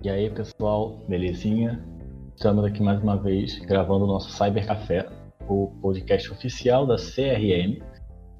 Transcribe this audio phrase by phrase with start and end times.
[0.00, 1.84] E aí, pessoal, belezinha?
[2.36, 5.08] Estamos aqui mais uma vez gravando o nosso Cyber Café,
[5.48, 7.82] o podcast oficial da CRM.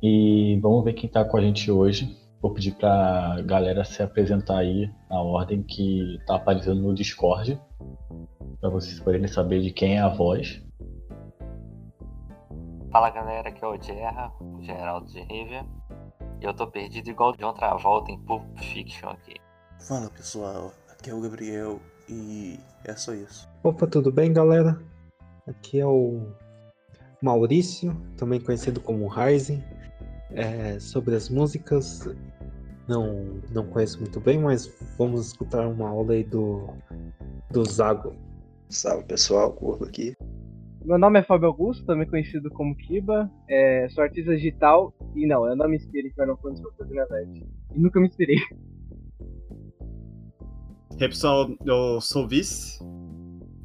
[0.01, 2.17] E vamos ver quem está com a gente hoje.
[2.41, 7.61] Vou pedir para a galera se apresentar aí na ordem que está aparecendo no Discord,
[8.61, 10.63] para vocês poderem saber de quem é a voz.
[12.93, 15.67] Fala galera, aqui é o Gerra, o Geraldo de Rivia.
[16.41, 19.35] E eu tô perdido igual de outra volta em Pulp Fiction aqui.
[19.81, 23.49] Fala pessoal, aqui é o Gabriel e é só isso.
[23.63, 24.79] Opa, tudo bem galera?
[25.47, 26.27] Aqui é o
[27.23, 29.63] Maurício, também conhecido como Ryzen.
[30.31, 32.07] É, sobre as músicas,
[32.87, 36.69] não, não conheço muito bem, mas vamos escutar uma aula aí do,
[37.51, 38.15] do Zago.
[38.69, 40.15] Salve pessoal, Corvo aqui.
[40.85, 43.31] Meu nome é Fábio Augusto, também conhecido como Kiba.
[43.49, 47.47] É, sou artista digital e não, eu não me Final Fantasy pra fazer minha arte.
[47.75, 48.37] E nunca me inspirei.
[50.99, 52.81] Pessoal, eu sou Vice.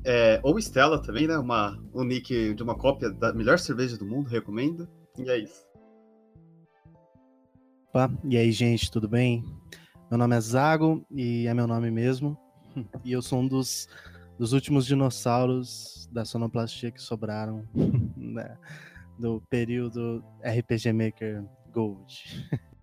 [0.06, 1.36] É, ou Estela também, né?
[1.36, 4.88] Uma, um nick de uma cópia da melhor cerveja do mundo, recomendo.
[5.17, 5.66] E é isso.
[7.89, 9.44] Opa, e aí, gente, tudo bem?
[10.11, 12.38] Meu nome é Zago e é meu nome mesmo.
[13.04, 13.88] E eu sou um dos,
[14.38, 17.67] dos últimos dinossauros da sonoplastia que sobraram
[18.16, 18.56] né,
[19.17, 22.14] do período RPG Maker Gold.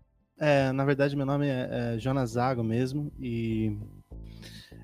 [0.42, 3.76] É, na verdade, meu nome é, é Jonas Zago mesmo e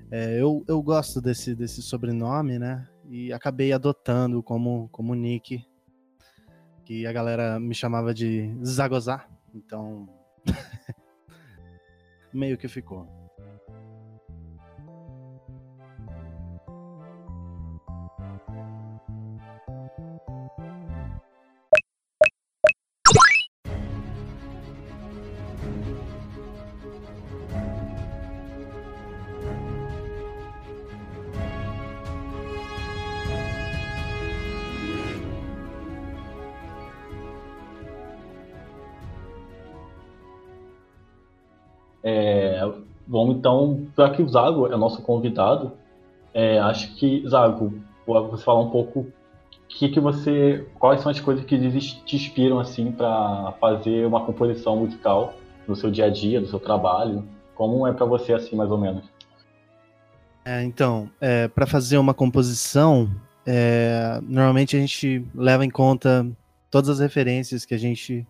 [0.09, 2.87] é, eu, eu gosto desse, desse sobrenome, né?
[3.09, 5.65] E acabei adotando como, como nick,
[6.85, 9.29] que a galera me chamava de Zagozar.
[9.53, 10.07] Então,
[12.33, 13.16] meio que ficou.
[43.27, 45.73] Vamos então, já que o Zago é nosso convidado,
[46.33, 47.73] é, acho que, Zago,
[48.05, 49.11] você falar um pouco
[49.67, 51.57] que que você, quais são as coisas que
[52.05, 55.33] te inspiram assim para fazer uma composição musical
[55.67, 57.23] no seu dia a dia, do seu trabalho?
[57.53, 59.05] Como é para você assim, mais ou menos?
[60.45, 63.11] É, então, é, para fazer uma composição,
[63.45, 66.25] é, normalmente a gente leva em conta
[66.71, 68.25] todas as referências que a gente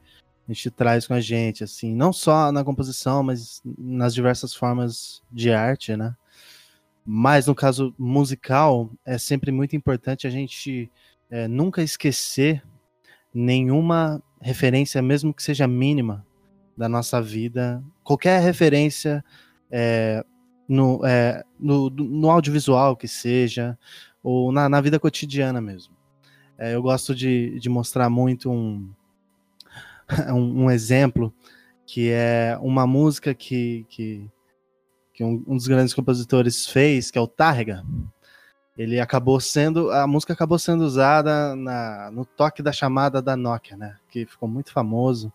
[0.48, 5.22] a gente traz com a gente, assim, não só na composição, mas nas diversas formas
[5.32, 6.16] de arte, né?
[7.06, 10.90] Mas no caso musical, é sempre muito importante a gente
[11.30, 12.64] é, nunca esquecer
[13.34, 16.26] nenhuma referência, mesmo que seja mínima,
[16.78, 17.84] da nossa vida.
[18.04, 19.24] Qualquer referência
[19.72, 20.24] é,
[20.68, 23.78] no, é, no, no, audiovisual que seja,
[24.22, 25.96] ou na, na vida cotidiana mesmo.
[26.58, 28.90] Eu gosto de, de mostrar muito um,
[30.34, 31.34] um, um, exemplo
[31.86, 34.30] que é uma música que, que,
[35.14, 37.84] que um, um, dos grandes compositores fez, que é o Targa.
[38.78, 43.76] Ele acabou sendo, a música acabou sendo usada na, no toque da chamada da Nokia,
[43.76, 43.96] né?
[44.10, 45.34] Que ficou muito famoso.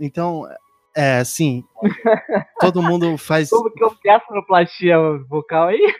[0.00, 0.48] Então,
[0.94, 1.64] é assim,
[2.60, 3.50] todo mundo faz.
[3.50, 4.96] Como que eu peço no plastia
[5.28, 5.94] vocal aí?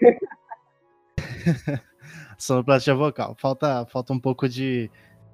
[2.39, 3.37] sonoplastia vocal.
[3.39, 4.91] Falta, falta um pouco de,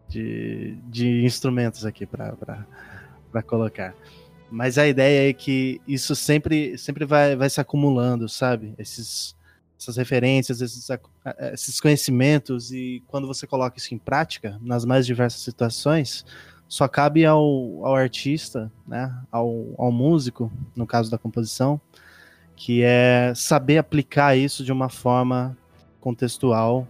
[0.09, 2.67] de, de instrumentos aqui para
[3.47, 3.95] colocar.
[4.51, 8.75] Mas a ideia é que isso sempre, sempre vai, vai se acumulando, sabe?
[8.77, 9.37] Esses,
[9.79, 10.89] essas referências, esses,
[11.53, 16.25] esses conhecimentos, e quando você coloca isso em prática, nas mais diversas situações,
[16.67, 17.41] só cabe ao,
[17.85, 19.13] ao artista, né?
[19.31, 21.81] ao, ao músico, no caso da composição,
[22.57, 25.57] que é saber aplicar isso de uma forma
[26.01, 26.87] contextual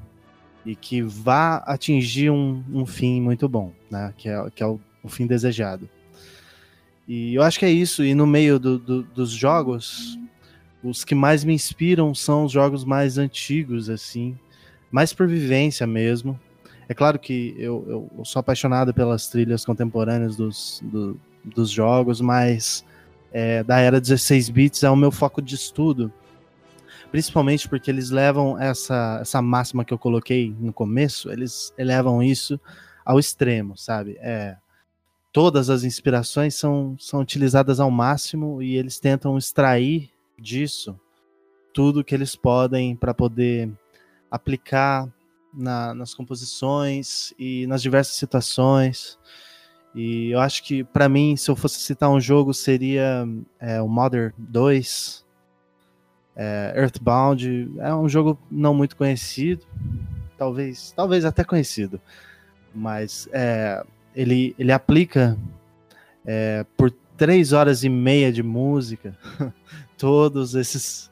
[0.64, 4.12] e que vá atingir um, um fim muito bom, né?
[4.16, 5.88] Que é, que é o, o, fim desejado.
[7.08, 8.04] E eu acho que é isso.
[8.04, 10.18] E no meio do, do, dos jogos,
[10.82, 14.38] os que mais me inspiram são os jogos mais antigos, assim,
[14.90, 16.38] mais por vivência mesmo.
[16.88, 22.84] É claro que eu, eu sou apaixonado pelas trilhas contemporâneas dos, do, dos jogos, mas
[23.32, 26.12] é, da era 16 bits é o meu foco de estudo
[27.10, 32.60] principalmente porque eles levam essa, essa máxima que eu coloquei no começo, eles elevam isso
[33.04, 34.16] ao extremo, sabe?
[34.20, 34.56] É,
[35.32, 40.98] todas as inspirações são, são utilizadas ao máximo e eles tentam extrair disso
[41.72, 43.70] tudo que eles podem para poder
[44.30, 45.08] aplicar
[45.52, 49.18] na, nas composições e nas diversas situações.
[49.94, 53.26] E eu acho que, para mim, se eu fosse citar um jogo, seria
[53.58, 55.24] é, o Mother 2,
[56.36, 57.72] é, Earthbound.
[57.78, 59.66] É um jogo não muito conhecido,
[60.36, 62.00] talvez, talvez até conhecido,
[62.74, 63.84] mas é,
[64.14, 65.36] ele, ele aplica
[66.24, 69.16] é, por três horas e meia de música
[69.98, 71.10] todos esses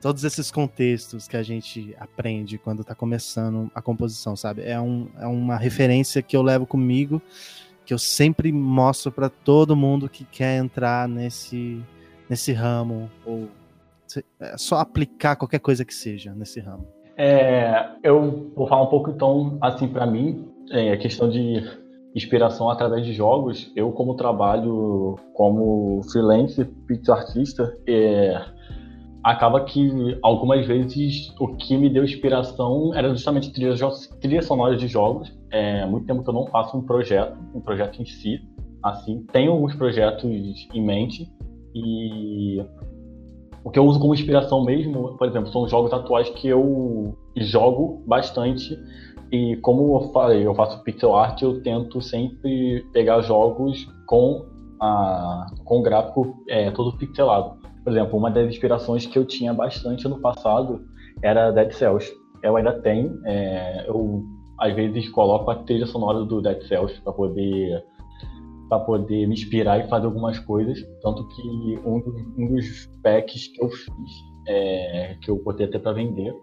[0.00, 4.62] todos esses contextos que a gente aprende quando está começando a composição, sabe?
[4.62, 7.22] É, um, é uma referência que eu levo comigo,
[7.86, 11.80] que eu sempre mostro para todo mundo que quer entrar nesse,
[12.28, 13.48] nesse ramo, ou
[14.40, 16.86] é só aplicar qualquer coisa que seja nesse ramo.
[17.16, 21.62] É, eu vou falar um pouco então, assim, para mim, é, a questão de
[22.14, 23.70] inspiração através de jogos.
[23.76, 28.42] Eu, como trabalho como freelance, pixel artista, é,
[29.22, 34.88] acaba que algumas vezes o que me deu inspiração era justamente trilhas trilha sonoras de
[34.88, 35.32] jogos.
[35.50, 38.40] É muito tempo que eu não faço um projeto, um projeto em si.
[38.82, 41.30] Assim, tenho alguns projetos em mente
[41.74, 42.64] e
[43.64, 48.02] o que eu uso como inspiração mesmo, por exemplo, são jogos atuais que eu jogo
[48.06, 48.76] bastante
[49.30, 54.44] e como eu falei, eu faço pixel art, eu tento sempre pegar jogos com
[54.80, 57.56] a com o gráfico é, todo pixelado.
[57.82, 60.82] Por exemplo, uma das inspirações que eu tinha bastante no passado
[61.22, 62.12] era Dead Cells.
[62.42, 64.22] Eu ainda tenho, é, eu
[64.58, 67.84] às vezes coloco a trilha sonora do Dead Cells para poder
[68.72, 73.48] para poder me inspirar e fazer algumas coisas, tanto que um dos, um dos packs
[73.48, 74.10] que eu fiz,
[74.48, 76.34] é, que eu botei até para vender,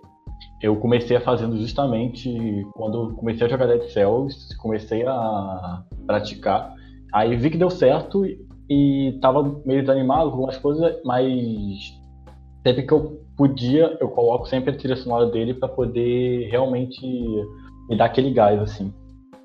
[0.62, 2.32] eu comecei a fazendo justamente
[2.74, 6.72] quando comecei a jogar Dead Cells, comecei a praticar,
[7.12, 8.24] aí vi que deu certo
[8.70, 12.00] e tava meio desanimado com algumas coisas, mas
[12.64, 17.02] sempre que eu podia, eu coloco sempre a trilha sonora dele para poder realmente
[17.90, 18.94] me dar aquele gás, assim.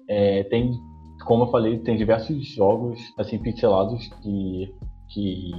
[0.06, 0.70] É, tem,
[1.24, 4.74] como eu falei, tem diversos jogos, assim, pixelados que,
[5.12, 5.50] que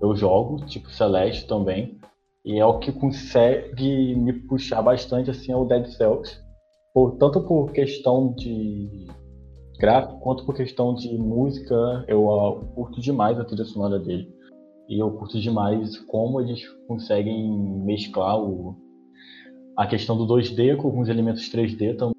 [0.00, 1.98] eu jogo, tipo Celeste também,
[2.44, 6.40] e é o que consegue me puxar bastante, assim, é o Dead Cells.
[6.92, 9.06] Por, tanto por questão de
[9.78, 14.28] gráfico quanto por questão de música, eu uh, curto demais a trilha sonora dele.
[14.88, 17.50] E eu curto demais como eles conseguem
[17.84, 18.76] mesclar o,
[19.76, 22.11] a questão do 2D com alguns elementos 3D também.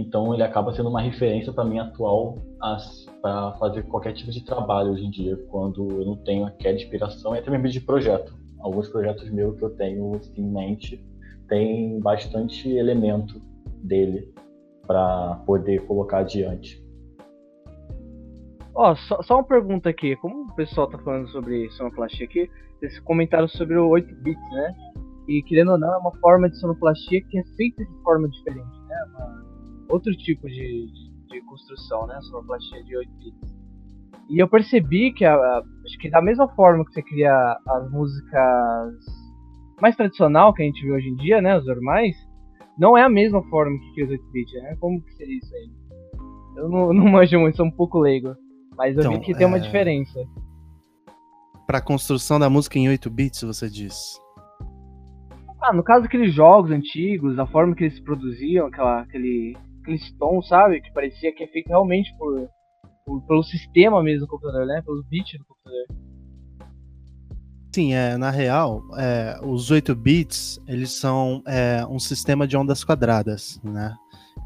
[0.00, 2.38] Então ele acaba sendo uma referência para mim atual
[3.20, 7.36] para fazer qualquer tipo de trabalho hoje em dia, quando eu não tenho aquela inspiração
[7.36, 8.34] e até mesmo de projeto.
[8.60, 11.04] Alguns projetos meus que eu tenho assim, em mente
[11.48, 13.40] tem bastante elemento
[13.82, 14.32] dele
[14.86, 16.82] para poder colocar adiante.
[18.74, 20.16] Ó, só, só, uma pergunta aqui.
[20.16, 22.48] Como o pessoal tá falando sobre sonoplastia aqui,
[22.78, 24.74] vocês comentaram sobre o 8 bits, né?
[25.28, 28.80] E querendo ou não, é uma forma de sonoplastia que é feita de forma diferente,
[28.88, 29.04] né?
[29.14, 29.49] Uma,
[29.90, 32.18] outro tipo de, de, de, construção, né?
[32.22, 33.60] Sonoplastia de 8 bits.
[34.28, 37.32] E eu percebi que a, a, acho que da mesma forma que você cria
[37.68, 38.94] as músicas
[39.80, 41.56] mais tradicional que a gente vê hoje em dia, né?
[41.58, 42.16] Os normais,
[42.78, 44.76] não é a mesma forma que cria os 8 bits, né?
[44.78, 45.70] Como que seria isso aí?
[46.56, 48.34] Eu não, não manjo muito, sou um pouco leigo.
[48.76, 49.60] Mas eu então, vi que tem uma é...
[49.60, 50.18] diferença.
[51.66, 54.18] Pra construção da música em 8 bits, você diz?
[55.62, 60.42] Ah, no caso daqueles jogos antigos, a forma que eles produziam, aquela, aquele, aquele tom,
[60.42, 60.80] sabe?
[60.80, 62.48] Que parecia que é feito realmente por,
[63.04, 64.82] por pelo sistema mesmo do computador, né?
[64.82, 65.86] Pelos bits do computador.
[67.72, 72.84] Sim, é, na real, é, os 8 bits, eles são é, um sistema de ondas
[72.84, 73.94] quadradas, né?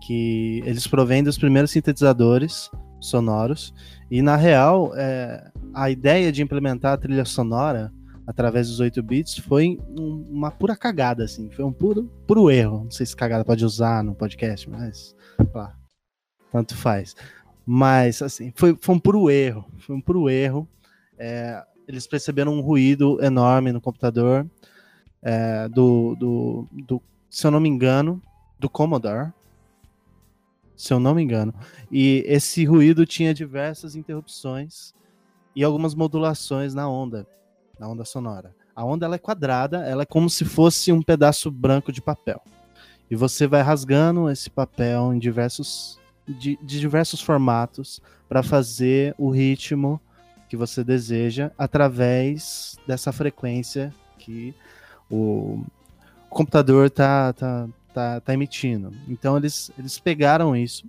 [0.06, 3.72] Que eles provêm dos primeiros sintetizadores sonoros
[4.10, 7.92] e na real, é, a ideia de implementar a trilha sonora
[8.26, 11.50] através dos 8 bits foi um, uma pura cagada, assim.
[11.50, 12.84] Foi um puro, puro erro.
[12.84, 15.14] Não sei se cagada pode usar no podcast, mas.
[15.54, 15.76] Lá,
[16.50, 17.14] tanto faz.
[17.66, 19.64] Mas, assim, foi, foi um puro erro.
[19.78, 20.68] Foi um puro erro.
[21.18, 24.48] É, eles perceberam um ruído enorme no computador
[25.22, 28.20] é, do, do, do, se eu não me engano,
[28.58, 29.32] do Commodore
[30.76, 31.54] se eu não me engano.
[31.90, 34.92] E esse ruído tinha diversas interrupções
[35.54, 37.26] e algumas modulações na onda,
[37.78, 38.54] na onda sonora.
[38.74, 42.42] A onda ela é quadrada, ela é como se fosse um pedaço branco de papel.
[43.10, 49.30] E você vai rasgando esse papel em diversos de, de diversos formatos para fazer o
[49.30, 50.00] ritmo
[50.48, 54.54] que você deseja através dessa frequência que
[55.10, 55.62] o,
[56.30, 58.92] o computador tá, tá, tá, tá emitindo.
[59.08, 60.88] Então eles, eles pegaram isso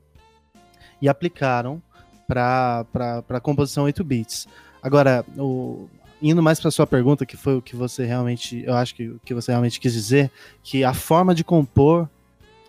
[1.02, 1.82] e aplicaram
[2.28, 2.86] para
[3.30, 4.48] a composição 8 bits.
[4.82, 5.90] Agora, o,
[6.30, 9.20] indo mais para sua pergunta, que foi o que você realmente, eu acho que o
[9.24, 10.32] que você realmente quis dizer,
[10.64, 12.10] que a forma de compor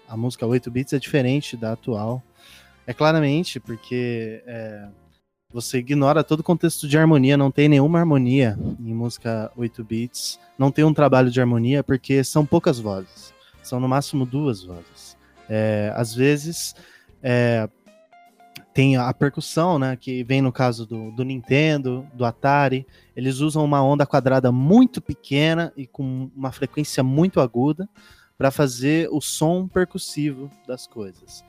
[0.09, 2.23] a música 8 bits é diferente da atual.
[2.87, 4.87] É claramente porque é,
[5.53, 10.39] você ignora todo o contexto de harmonia, não tem nenhuma harmonia em música 8 bits,
[10.59, 15.17] não tem um trabalho de harmonia porque são poucas vozes, são no máximo duas vozes.
[15.49, 16.75] É, às vezes
[17.23, 17.69] é,
[18.77, 19.97] tem a percussão, né?
[19.97, 22.87] Que vem no caso do, do Nintendo, do Atari.
[23.17, 27.89] Eles usam uma onda quadrada muito pequena e com uma frequência muito aguda
[28.37, 31.43] para fazer o som percussivo das coisas.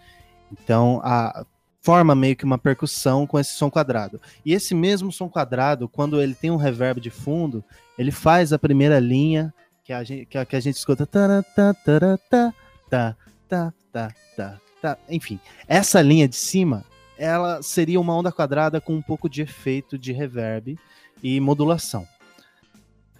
[0.50, 1.46] Então, a,
[1.82, 4.22] forma meio que uma percussão com esse som quadrado.
[4.46, 7.62] E esse mesmo som quadrado, quando ele tem um reverb de fundo,
[7.98, 9.54] ele faz a primeira linha
[9.84, 11.06] que a gente, que a, que a gente escuta.
[11.06, 12.18] Tá, tá, tá,
[13.50, 13.74] tá,
[14.38, 14.98] tá, tá.
[15.10, 16.86] Enfim, essa linha de cima
[17.18, 20.78] ela seria uma onda quadrada com um pouco de efeito de reverb
[21.22, 22.08] e modulação.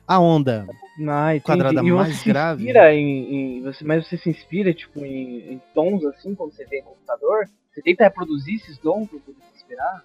[0.08, 0.66] A onda
[1.10, 2.72] ah, quadrada mais você grave.
[2.94, 6.80] Em, em, você, mas você se inspira tipo, em, em tons assim, quando você vê
[6.80, 7.50] no computador?
[7.74, 10.04] Você tenta reproduzir esses dons para poder se inspirar?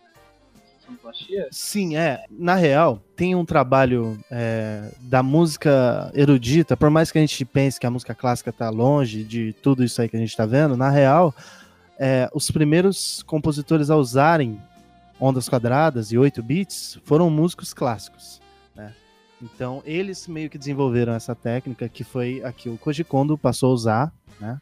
[1.51, 2.25] Sim, é.
[2.31, 7.79] Na real, tem um trabalho é, da música erudita, por mais que a gente pense
[7.79, 10.77] que a música clássica está longe de tudo isso aí que a gente está vendo,
[10.77, 11.35] na real,
[12.05, 14.61] é, os primeiros compositores a usarem
[15.21, 18.41] ondas quadradas e 8 bits foram músicos clássicos.
[18.75, 18.93] Né?
[19.41, 23.71] Então, eles meio que desenvolveram essa técnica que foi a que o Koji Kondo passou
[23.71, 24.61] a usar, né?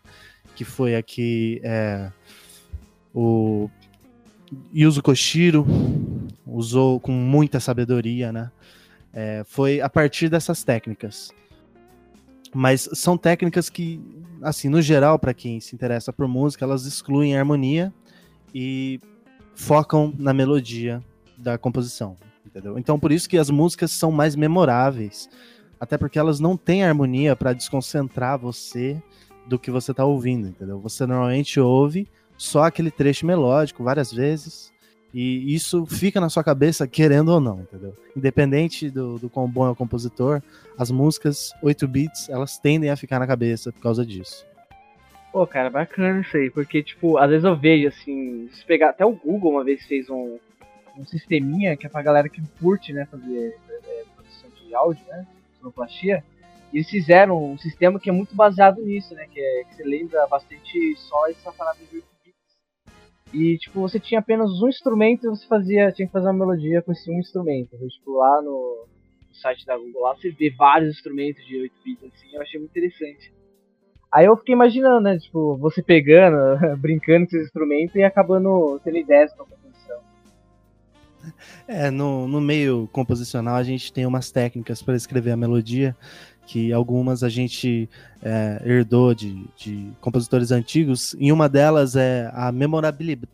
[0.55, 2.13] que foi a que é,
[3.15, 3.71] o
[4.75, 5.67] Yuzo Koshiro
[6.47, 8.51] usou com muita sabedoria, né?
[9.15, 11.33] É, foi a partir dessas técnicas.
[12.53, 13.99] Mas são técnicas que,
[14.43, 17.93] assim, no geral, para quem se interessa por música, elas excluem a harmonia
[18.55, 19.01] e
[19.55, 21.03] focam na melodia
[21.37, 22.79] da composição, entendeu?
[22.79, 25.29] Então, por isso que as músicas são mais memoráveis,
[25.79, 29.03] até porque elas não têm harmonia para desconcentrar você
[29.47, 30.79] do que você está ouvindo, entendeu?
[30.81, 34.70] Você normalmente ouve só aquele trecho melódico várias vezes.
[35.13, 37.97] E isso fica na sua cabeça, querendo ou não, entendeu?
[38.17, 40.41] Independente do, do quão bom é o compositor,
[40.79, 44.47] as músicas 8 bits, elas tendem a ficar na cabeça por causa disso.
[45.33, 49.05] Pô, cara, bacana isso aí, porque, tipo, às vezes eu vejo, assim, se pegar, até
[49.05, 50.39] o Google uma vez fez um,
[50.97, 55.27] um sisteminha que é pra galera que curte, né, fazer é, produção de áudio, né,
[55.59, 56.25] sonoplastia,
[56.73, 59.85] e eles fizeram um sistema que é muito baseado nisso, né, que, é, que você
[59.85, 62.03] lembra bastante só essa parada de
[63.33, 66.83] e, tipo, você tinha apenas um instrumento e você fazia, tinha que fazer uma melodia
[66.83, 67.71] com esse um instrumento.
[67.75, 68.87] Então, tipo, lá no,
[69.29, 72.59] no, site da Google, lá você vê vários instrumentos de 8 bits, assim, eu achei
[72.59, 73.33] muito interessante.
[74.13, 76.37] Aí eu fiquei imaginando, né, tipo, você pegando,
[76.79, 80.01] brincando com esses instrumentos e acabando tendo ideias pra composição.
[81.69, 85.97] É, no, no meio composicional a gente tem umas técnicas para escrever a melodia
[86.51, 87.89] que algumas a gente
[88.21, 92.51] é, herdou de, de, compositores antigos, e uma delas é a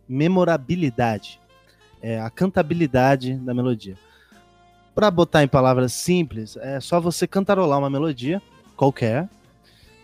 [0.06, 1.40] memorabilidade,
[2.02, 3.96] é a cantabilidade da melodia.
[4.94, 8.42] Para botar em palavras simples, é só você cantarolar uma melodia
[8.76, 9.26] qualquer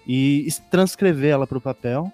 [0.07, 2.11] e transcrever ela para o papel,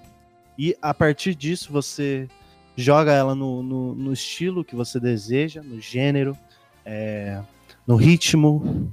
[0.59, 2.29] e a partir disso você
[2.75, 6.37] joga ela no, no, no estilo que você deseja, no gênero,
[6.85, 7.41] é,
[7.87, 8.93] no ritmo,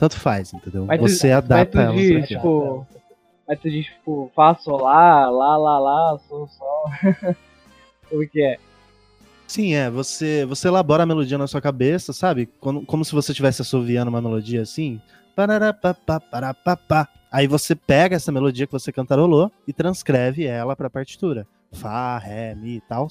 [0.00, 0.86] tanto faz, entendeu?
[0.86, 2.86] Mas você tu, adapta mas tu diz, tipo,
[3.46, 6.90] mas tu diz, tipo, Fá, Sol, Lá, Lá, Lá, Lá, Sol, Sol.
[8.10, 8.56] o que é?
[9.46, 9.90] Sim, é.
[9.90, 12.46] Você, você elabora a melodia na sua cabeça, sabe?
[12.46, 14.98] Como, como se você estivesse assoviando uma melodia assim.
[17.30, 21.46] Aí você pega essa melodia que você cantarolou e transcreve ela para a partitura.
[21.72, 23.06] Fá, Ré, Mi e tal.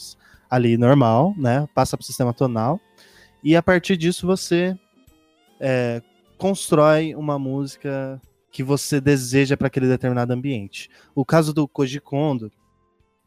[0.49, 1.67] Ali normal, né?
[1.75, 2.79] Passa para o sistema tonal.
[3.43, 4.75] E a partir disso você
[5.59, 6.01] é,
[6.39, 8.19] constrói uma música
[8.49, 10.89] que você deseja para aquele determinado ambiente.
[11.13, 12.49] O caso do Koji Kondo,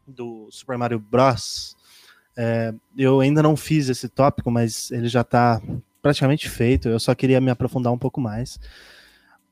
[0.05, 1.77] do Super Mario Bros.,
[2.35, 5.61] é, eu ainda não fiz esse tópico, mas ele já está
[6.01, 6.89] praticamente feito.
[6.89, 8.59] Eu só queria me aprofundar um pouco mais.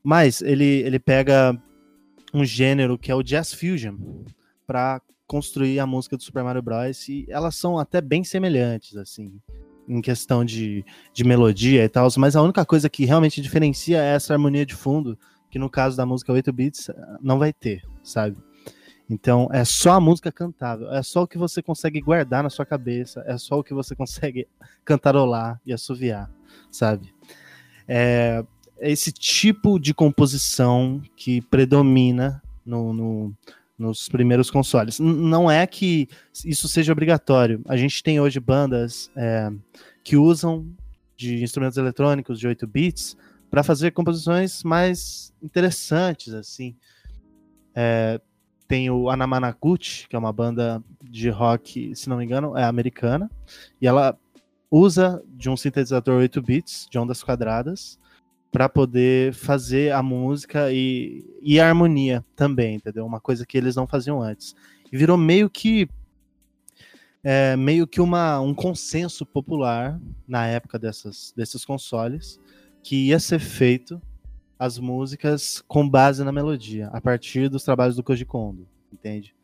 [0.02, 1.56] Mas ele, ele pega
[2.34, 3.96] um gênero que é o Jazz Fusion
[4.66, 7.08] para construir a música do Super Mario Bros.
[7.08, 9.40] E elas são até bem semelhantes, assim
[9.88, 14.14] em questão de, de melodia e tal, mas a única coisa que realmente diferencia é
[14.14, 15.18] essa harmonia de fundo,
[15.50, 18.36] que no caso da música 8 bits não vai ter, sabe?
[19.08, 22.64] Então é só a música cantável, é só o que você consegue guardar na sua
[22.64, 24.48] cabeça, é só o que você consegue
[24.84, 26.30] cantarolar e assoviar,
[26.70, 27.12] sabe?
[27.86, 28.44] É,
[28.78, 33.34] é esse tipo de composição que predomina no, no
[33.78, 34.98] nos primeiros consoles.
[35.00, 36.08] não é que
[36.44, 37.60] isso seja obrigatório.
[37.66, 39.50] A gente tem hoje bandas é,
[40.04, 40.66] que usam
[41.16, 43.16] de instrumentos eletrônicos de 8 bits
[43.50, 46.76] para fazer composições mais interessantes, assim.
[47.74, 48.20] É,
[48.66, 53.30] tem o Anamanaguchi, que é uma banda de rock, se não me engano, é americana,
[53.80, 54.18] e ela
[54.70, 57.98] usa de um sintetizador 8 bits, de ondas quadradas,
[58.52, 63.06] para poder fazer a música e, e a harmonia também, entendeu?
[63.06, 64.54] Uma coisa que eles não faziam antes.
[64.92, 65.88] E virou meio que
[67.24, 72.38] é, meio que uma, um consenso popular na época dessas, desses consoles
[72.82, 74.02] que ia ser feito
[74.58, 79.34] as músicas com base na melodia, a partir dos trabalhos do Koji Kondo, entende?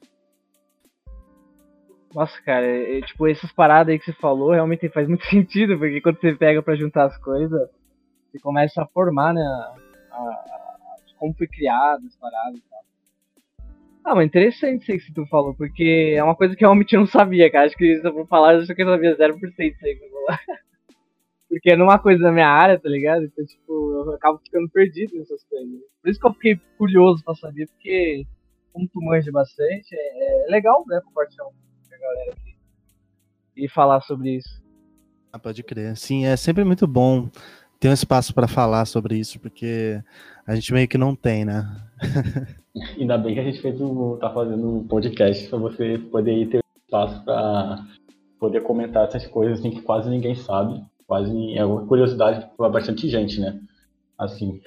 [2.15, 5.79] Nossa, cara, é, é, tipo, essas paradas aí que você falou realmente faz muito sentido,
[5.79, 7.69] porque quando você pega para juntar as coisas,
[8.31, 12.79] você começa a formar, né, a, a, como foi criado as paradas e tal.
[14.05, 17.07] Ah, mas interessante isso que tu falou, porque é uma coisa que eu realmente não
[17.07, 17.67] sabia, cara.
[17.67, 20.27] Acho que se eu for falar, eu acho que eu sabia 0% isso aí vou.
[21.49, 23.25] Porque não é uma coisa da minha área, tá ligado?
[23.25, 25.81] Então, tipo, eu acabo ficando perdido nessas coisas.
[26.03, 28.27] Por isso que eu fiquei curioso pra saber, porque
[28.73, 31.53] como tu manja bastante, é, é legal, né, compartilhar com
[31.95, 32.55] a galera aqui.
[33.57, 34.63] E falar sobre isso.
[35.33, 35.97] Ah, pode crer.
[35.97, 37.29] Sim, é sempre muito bom
[37.79, 40.03] ter um espaço para falar sobre isso, porque
[40.47, 41.67] a gente meio que não tem, né?
[42.99, 46.61] Ainda bem que a gente fez um, tá fazendo um podcast para você poder ter
[46.85, 47.85] espaço para
[48.39, 53.09] poder comentar essas coisas assim, que quase ninguém sabe quase é uma curiosidade para bastante
[53.09, 53.59] gente, né?
[54.17, 54.61] Assim.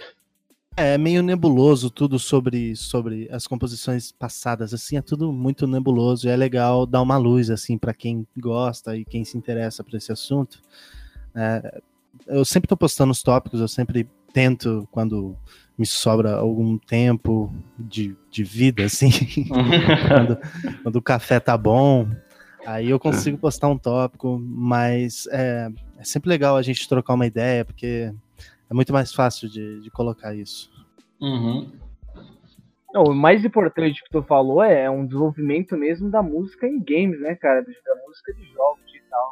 [0.76, 6.32] É meio nebuloso tudo sobre, sobre as composições passadas, assim, é tudo muito nebuloso e
[6.32, 10.12] é legal dar uma luz, assim, para quem gosta e quem se interessa por esse
[10.12, 10.60] assunto.
[11.36, 11.82] É,
[12.28, 15.36] eu sempre estou postando os tópicos, eu sempre tento, quando
[15.78, 19.10] me sobra algum tempo de, de vida, assim,
[20.08, 20.38] quando,
[20.84, 22.08] quando o café tá bom,
[22.66, 27.26] Aí eu consigo postar um tópico, mas é, é, sempre legal a gente trocar uma
[27.26, 28.14] ideia, porque
[28.70, 30.70] é muito mais fácil de, de colocar isso.
[31.20, 31.72] Uhum.
[32.94, 37.20] Não, o mais importante que tu falou é um desenvolvimento mesmo da música em games,
[37.22, 37.62] né, cara?
[37.62, 39.32] Da música de jogos e tal.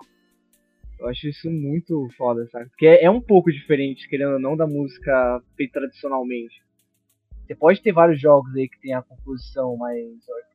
[0.99, 2.69] Eu acho isso muito foda, sabe?
[2.69, 6.61] Porque é, é um pouco diferente, querendo ou não, da música feita tradicionalmente.
[7.45, 10.05] Você pode ter vários jogos aí que tem a composição mais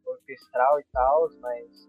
[0.06, 1.88] orquestral e tal, mas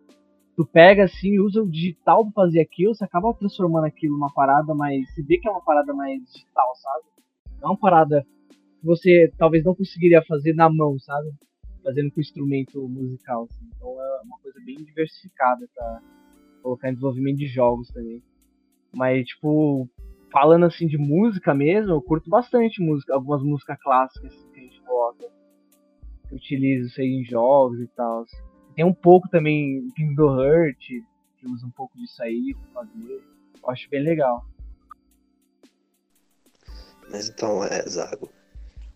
[0.56, 4.74] tu pega assim, usa o digital pra fazer aquilo, você acaba transformando aquilo numa parada
[4.74, 5.14] mais.
[5.14, 7.04] Você vê que é uma parada mais digital, sabe?
[7.62, 8.26] É uma parada
[8.80, 11.30] que você talvez não conseguiria fazer na mão, sabe?
[11.84, 13.44] Fazendo com instrumento musical.
[13.44, 13.66] Assim.
[13.76, 16.02] Então é uma coisa bem diversificada pra
[16.64, 18.24] colocar em desenvolvimento de jogos também.
[18.96, 19.90] Mas, tipo,
[20.32, 24.82] falando assim de música mesmo, eu curto bastante música, algumas músicas clássicas que a gente
[24.82, 25.26] coloca.
[26.32, 28.26] Eu utilizo isso aí em jogos e tal.
[28.74, 33.22] Tem um pouco também Kingdom Heart, que usa um pouco disso aí pra fazer.
[33.62, 34.46] Eu acho bem legal.
[37.12, 38.30] Mas então, é, Zago,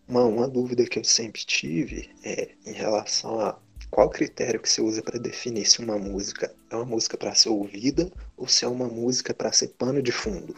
[0.08, 3.60] uma, uma dúvida que eu sempre tive é em relação a
[3.90, 7.50] qual critério que você usa para definir se uma música é uma música para ser
[7.50, 10.56] ouvida ou se é uma música para ser pano de fundo.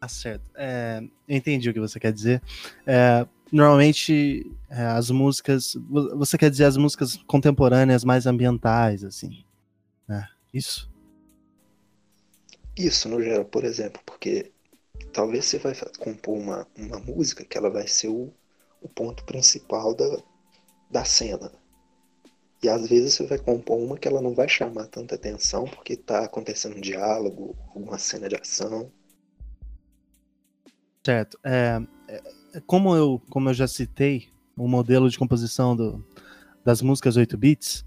[0.00, 0.50] Ah, certo.
[0.56, 2.40] É, eu entendi o que você quer dizer.
[2.86, 5.76] É, normalmente é, as músicas.
[6.16, 9.44] Você quer dizer as músicas contemporâneas mais ambientais, assim.
[10.08, 10.26] Né?
[10.54, 10.90] Isso?
[12.76, 14.52] Isso, no geral, por exemplo, porque
[15.12, 18.32] talvez você vai compor uma, uma música que ela vai ser o,
[18.80, 20.22] o ponto principal da,
[20.90, 21.52] da cena.
[22.62, 25.94] E às vezes você vai compor uma que ela não vai chamar tanta atenção porque
[25.94, 28.90] está acontecendo um diálogo, alguma cena de ação.
[31.02, 31.38] Certo.
[31.42, 31.80] É,
[32.52, 36.04] é como eu, como eu já citei, o modelo de composição do,
[36.62, 37.84] das músicas 8 bits,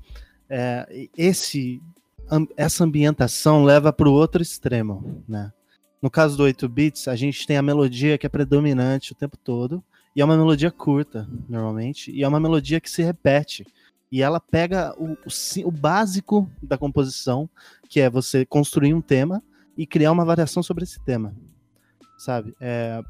[0.50, 1.82] é, esse,
[2.58, 5.54] essa ambientação leva para o outro extremo, né?
[6.02, 9.38] No caso do 8 bits, a gente tem a melodia que é predominante o tempo
[9.38, 9.84] todo,
[10.16, 13.66] e é uma melodia curta, normalmente, e é uma melodia que se repete.
[14.14, 17.50] E ela pega o, o, o básico da composição,
[17.90, 19.42] que é você construir um tema
[19.76, 21.36] e criar uma variação sobre esse tema.
[22.16, 22.56] Sabe?
[22.62, 23.02] É,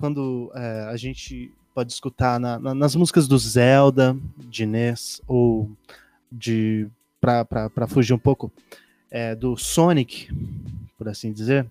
[0.00, 5.70] quando é, a gente pode escutar na, na, nas músicas do Zelda, de NES, ou
[6.32, 6.88] de.
[7.20, 8.50] para fugir um pouco
[9.08, 10.28] é, do Sonic,
[10.98, 11.68] por assim dizer,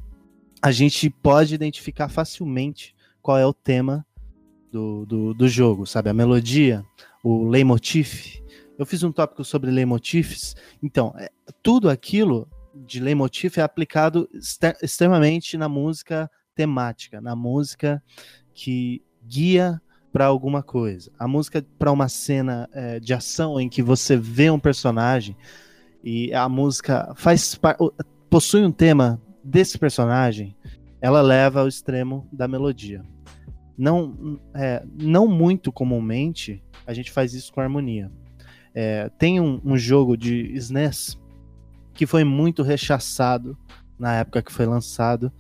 [0.62, 4.06] a gente pode identificar facilmente qual é o tema
[4.72, 6.10] do, do, do jogo, sabe?
[6.10, 6.86] A melodia,
[7.22, 8.45] o leitmotiv.
[8.78, 10.56] Eu fiz um tópico sobre leitmotifs.
[10.82, 11.30] Então, é,
[11.64, 14.30] tudo aquilo de leitmotiv é aplicado
[14.82, 18.04] extremamente na música temática, na música
[18.54, 21.12] que guia para alguma coisa.
[21.20, 25.36] A música para uma cena é, de ação em que você vê um personagem
[26.04, 27.60] e a música faz
[28.30, 30.56] possui um tema desse personagem,
[31.02, 33.04] ela leva ao extremo da melodia.
[33.78, 38.12] Não, é, não muito comumente a gente faz isso com harmonia.
[38.76, 41.18] É, tem um, um jogo de SNES
[41.94, 43.58] que foi muito rechaçado
[43.98, 45.32] na época que foi lançado,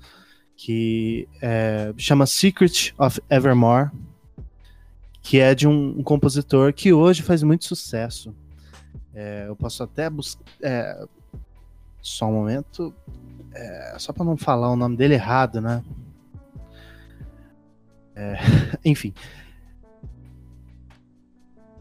[0.55, 3.91] que é, chama Secret of Evermore,
[5.21, 8.33] que é de um, um compositor que hoje faz muito sucesso.
[9.13, 10.43] É, eu posso até buscar.
[10.61, 11.05] É,
[12.01, 12.93] só um momento.
[13.53, 15.83] É, só para não falar o nome dele errado, né?
[18.15, 18.35] É,
[18.85, 19.13] enfim.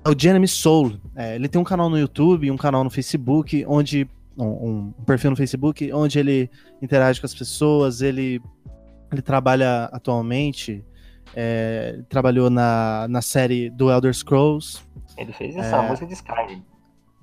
[0.04, 0.96] É o Jeremy Soul.
[1.16, 4.08] É, ele tem um canal no YouTube, um canal no Facebook, onde.
[4.36, 6.50] Um, um, perfil no Facebook, onde ele
[6.82, 8.42] interage com as pessoas, ele,
[9.12, 10.84] ele trabalha atualmente.
[11.36, 14.82] É, trabalhou na, na série do Elder Scrolls.
[15.16, 15.88] Ele fez essa É.
[15.88, 16.64] música de Skyrim.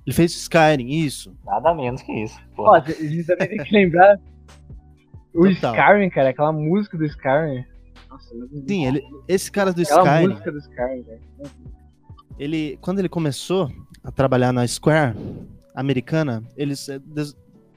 [0.06, 1.36] Ele fez Skyrim, isso.
[1.44, 2.38] Nada menos que isso.
[2.56, 4.18] Pô, Ó, a gente também tem que lembrar.
[5.34, 5.74] O Total.
[5.74, 7.64] Skyrim, cara, aquela música do Skyrim.
[8.10, 8.34] Nossa,
[8.68, 11.22] Sim, ele, esse cara do aquela Skyrim, música do Skyrim, velho.
[12.42, 13.70] Ele, quando ele começou
[14.02, 15.16] a trabalhar na Square
[15.74, 17.00] americana, eles eh,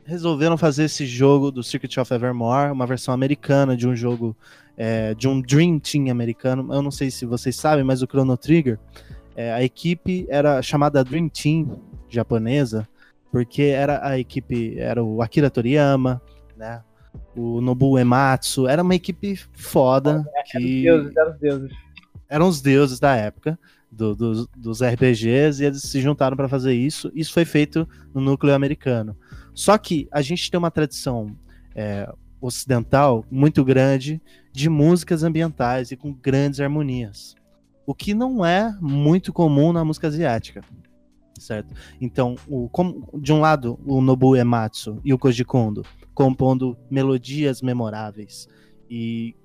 [0.04, 4.36] resolveram fazer esse jogo do Circuit of Evermore, uma versão americana de um jogo
[4.75, 6.73] eh, de um Dream Team americano.
[6.73, 8.80] Eu não sei se vocês sabem, mas o Chrono Trigger,
[9.36, 12.88] eh, a equipe era chamada Dream Team japonesa,
[13.32, 16.19] porque era a equipe, era o Akira Toriyama,
[16.58, 16.82] né?
[17.36, 21.71] O Nobuo Ematsu, era uma equipe foda que Deuses, eram os deuses.
[22.28, 23.60] eram os deuses da época
[23.96, 27.12] do- dos- dos RPGs e eles se juntaram para fazer isso.
[27.16, 29.16] Isso foi feito no núcleo americano.
[29.54, 31.36] Só que a gente tem uma tradição
[31.78, 34.22] é, ocidental muito grande
[34.54, 37.36] de músicas ambientais e com grandes harmonias,
[37.86, 40.62] o que não é muito comum na música asiática.
[41.38, 41.74] Certo?
[42.00, 47.62] Então, o, como- de um lado, o Nobuo Ematsu e o Koji Kondo compondo melodias
[47.62, 48.48] memoráveis
[48.90, 49.36] e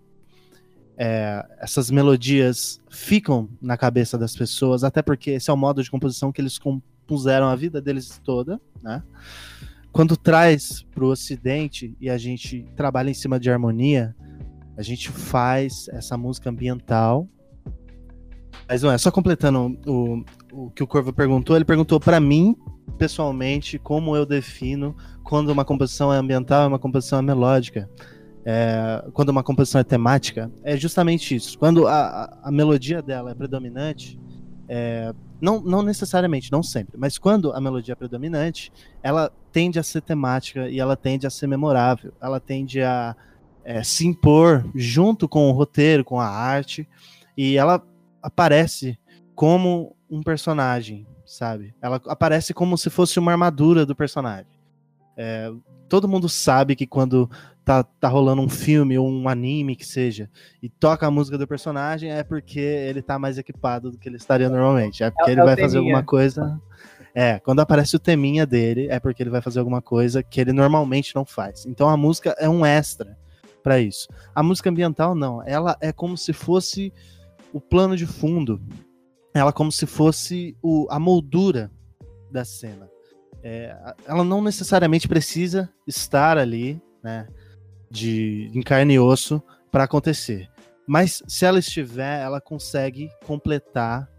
[1.03, 5.91] é, essas melodias ficam na cabeça das pessoas, até porque esse é o modo de
[5.91, 9.03] composição que eles compuseram a vida deles toda, né?
[9.91, 14.15] Quando traz para o Ocidente e a gente trabalha em cima de harmonia,
[14.77, 17.27] a gente faz essa música ambiental.
[18.69, 22.55] Mas não é, só completando o, o que o Corvo perguntou, ele perguntou para mim,
[22.99, 27.89] pessoalmente, como eu defino quando uma composição é ambiental e uma composição é melódica
[28.45, 31.59] é, quando uma composição é temática, é justamente isso.
[31.59, 34.19] Quando a, a- melodia dela é predominante,
[34.69, 38.73] é, não, não necessariamente, não sempre, mas quando a melodia é predominante,
[39.03, 42.13] ela tende a ser temática e ela tende a ser memorável.
[42.21, 43.17] Ela tende a
[43.65, 46.89] é, se impor junto com o roteiro, com a arte,
[47.37, 47.83] e ela
[48.23, 48.99] aparece
[49.35, 51.75] como um personagem, sabe?
[51.81, 54.60] Ela aparece como se fosse uma armadura do personagem.
[55.17, 55.51] É,
[55.89, 57.29] todo mundo sabe que quando
[57.65, 60.31] tá, tá rolando um filme ou um anime que seja,
[60.63, 64.17] e toca a música do personagem, é porque ele tá mais equipado do que ele
[64.17, 65.03] estaria normalmente.
[65.05, 66.61] É porque É- ele é vai fazer alguma coisa.
[67.15, 70.53] É, quando aparece o teminha dele, é porque ele vai fazer alguma coisa que ele
[70.53, 71.67] normalmente não faz.
[71.67, 73.19] Então a música é um extra
[73.63, 74.09] pra isso.
[74.35, 76.93] A música ambiental não, ela é como se fosse
[77.53, 78.61] o plano de fundo.
[79.35, 81.71] Ela é como se fosse o, a moldura
[82.31, 82.90] da cena.
[83.43, 83.77] É,
[84.07, 87.27] ela não necessariamente precisa estar ali, né,
[87.91, 90.49] de em carne e osso para acontecer.
[90.87, 94.11] Mas se ela estiver, ela consegue completar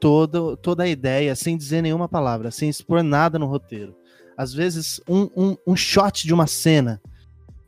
[0.00, 3.96] toda, toda a ideia sem dizer nenhuma palavra, sem expor nada no roteiro.
[4.36, 7.00] Às vezes, um, um, um shot de uma cena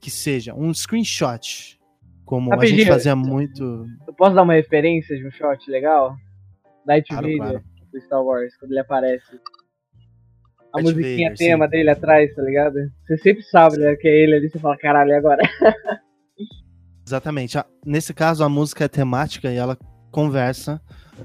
[0.01, 1.79] que seja um screenshot,
[2.25, 2.93] como a gente Rapidinho.
[2.93, 3.87] fazia muito.
[4.07, 6.15] Eu posso dar uma referência de um shot legal?
[6.85, 7.65] Darth Claro, claro.
[7.93, 9.41] do Star Wars, quando ele aparece.
[10.73, 11.71] A musiquinha Vader, tema sim.
[11.71, 12.75] dele atrás, tá ligado?
[13.07, 15.43] Você sempre sabe, né, que é ele ali, você fala, caralho, e agora?
[17.07, 17.57] Exatamente.
[17.85, 19.79] Nesse caso, a música é temática e ela
[20.11, 20.81] conversa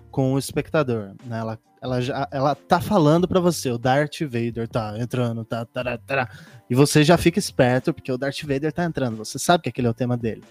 [0.09, 1.13] com o espectador.
[1.25, 1.39] Né?
[1.39, 5.97] Ela, ela, já, ela tá falando pra você, o Darth Vader tá entrando, tá, tará,
[5.97, 6.29] tará.
[6.69, 9.87] e você já fica esperto, porque o Darth Vader tá entrando, você sabe que aquele
[9.87, 10.43] é o tema dele.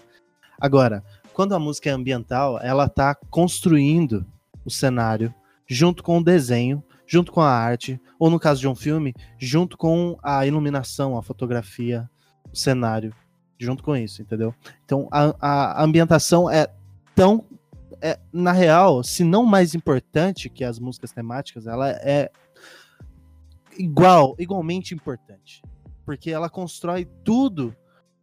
[0.59, 1.03] Agora,
[1.33, 4.25] quando a música é ambiental, ela tá construindo
[4.63, 5.33] o cenário
[5.67, 9.77] junto com o desenho, junto com a arte, ou no caso de um filme, junto
[9.77, 12.09] com a iluminação, a fotografia,
[12.51, 13.13] o cenário,
[13.59, 14.51] junto com isso, entendeu?
[14.83, 16.67] Então a, a ambientação é
[17.13, 17.45] tão.
[18.01, 22.31] É, na real, se não mais importante que as músicas temáticas, ela é
[23.77, 25.61] igual, igualmente importante.
[26.03, 27.75] Porque ela constrói tudo,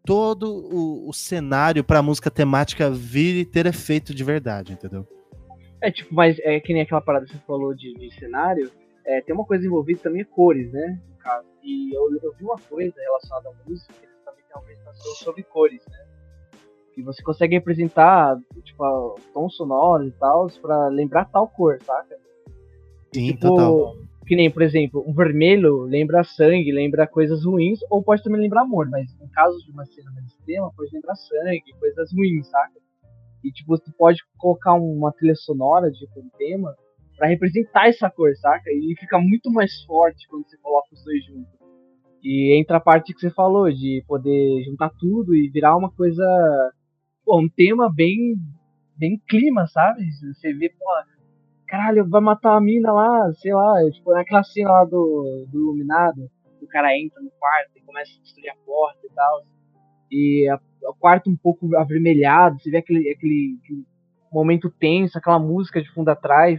[0.04, 5.06] todo o, o cenário para a música temática vir e ter efeito de verdade, entendeu?
[5.80, 8.70] É tipo, mas é que nem aquela parada que você falou de, de cenário,
[9.10, 11.00] é, tem uma coisa envolvida também é cores, né?
[11.08, 11.48] No caso.
[11.64, 15.12] E eu, eu vi uma coisa relacionada à música, que eles também tem uma apresentação
[15.16, 16.06] sobre cores, né?
[16.94, 22.16] Que você consegue representar, tipo, tons sonoros e tal, pra lembrar tal cor, saca?
[23.12, 23.96] Sim, tipo, total.
[24.24, 28.62] que nem, por exemplo, um vermelho lembra sangue, lembra coisas ruins, ou pode também lembrar
[28.62, 32.78] amor, mas no caso de uma cena mais extrema, pode lembrar sangue, coisas ruins, saca?
[33.42, 36.76] E tipo, você pode colocar uma trilha sonora de um tema
[37.20, 38.70] para representar essa cor, saca?
[38.70, 41.52] E fica muito mais forte quando você coloca os dois juntos.
[42.22, 46.24] E entra a parte que você falou, de poder juntar tudo e virar uma coisa.
[47.22, 48.36] Pô, um tema bem.
[48.96, 50.02] bem clima, sabe?
[50.32, 50.86] Você vê, pô,
[51.68, 56.30] caralho, vai matar a mina lá, sei lá, tipo, naquela cena lá do, do Iluminado,
[56.62, 59.42] o cara entra no quarto e começa a destruir a porta e tal.
[60.10, 63.84] E a, o quarto um pouco avermelhado, você vê aquele, aquele, aquele,
[64.32, 66.58] momento tenso, aquela música de fundo atrás.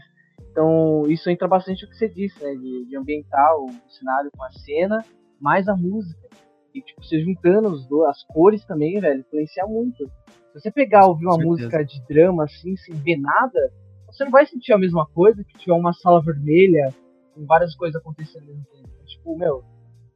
[0.52, 2.54] Então, isso entra bastante o que você disse, né?
[2.56, 5.04] De, de ambientar o, cenário com a cena,
[5.40, 6.28] mais a música.
[6.76, 10.06] E, tipo, você juntando os dois, as cores também, velho, influencia muito.
[10.52, 13.72] Se você pegar ouvir uma música de drama assim, sem ver nada,
[14.08, 16.94] você não vai sentir a mesma coisa que tiver uma sala vermelha
[17.34, 19.06] com várias coisas acontecendo ao mesmo tempo.
[19.06, 19.64] Tipo, meu,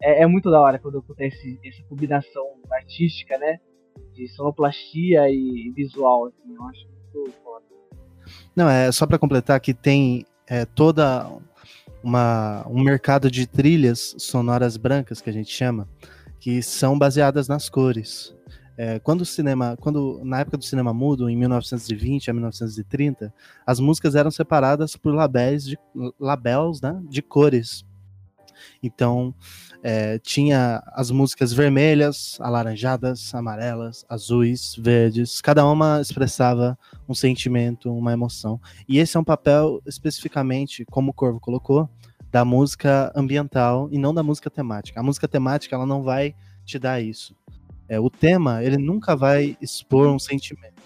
[0.01, 3.59] é, é muito da hora quando acontece essa combinação artística, né?
[4.13, 7.33] De sonoplastia e visual, assim, eu acho muito.
[8.55, 11.29] Não, é só para completar que tem é, toda
[12.03, 15.87] uma, um mercado de trilhas sonoras brancas que a gente chama,
[16.39, 18.35] que são baseadas nas cores.
[18.77, 23.33] É, quando o cinema, quando na época do cinema mudo, em 1920 a 1930,
[23.65, 25.79] as músicas eram separadas por labéis de
[26.19, 27.85] labels, né, de cores.
[28.81, 29.33] Então
[29.83, 35.41] é, tinha as músicas vermelhas, alaranjadas, amarelas, azuis, verdes.
[35.41, 38.59] Cada uma expressava um sentimento, uma emoção.
[38.87, 41.89] E esse é um papel especificamente, como o Corvo colocou,
[42.31, 44.99] da música ambiental e não da música temática.
[44.99, 47.35] A música temática ela não vai te dar isso.
[47.87, 50.81] É, o tema, ele nunca vai expor um sentimento.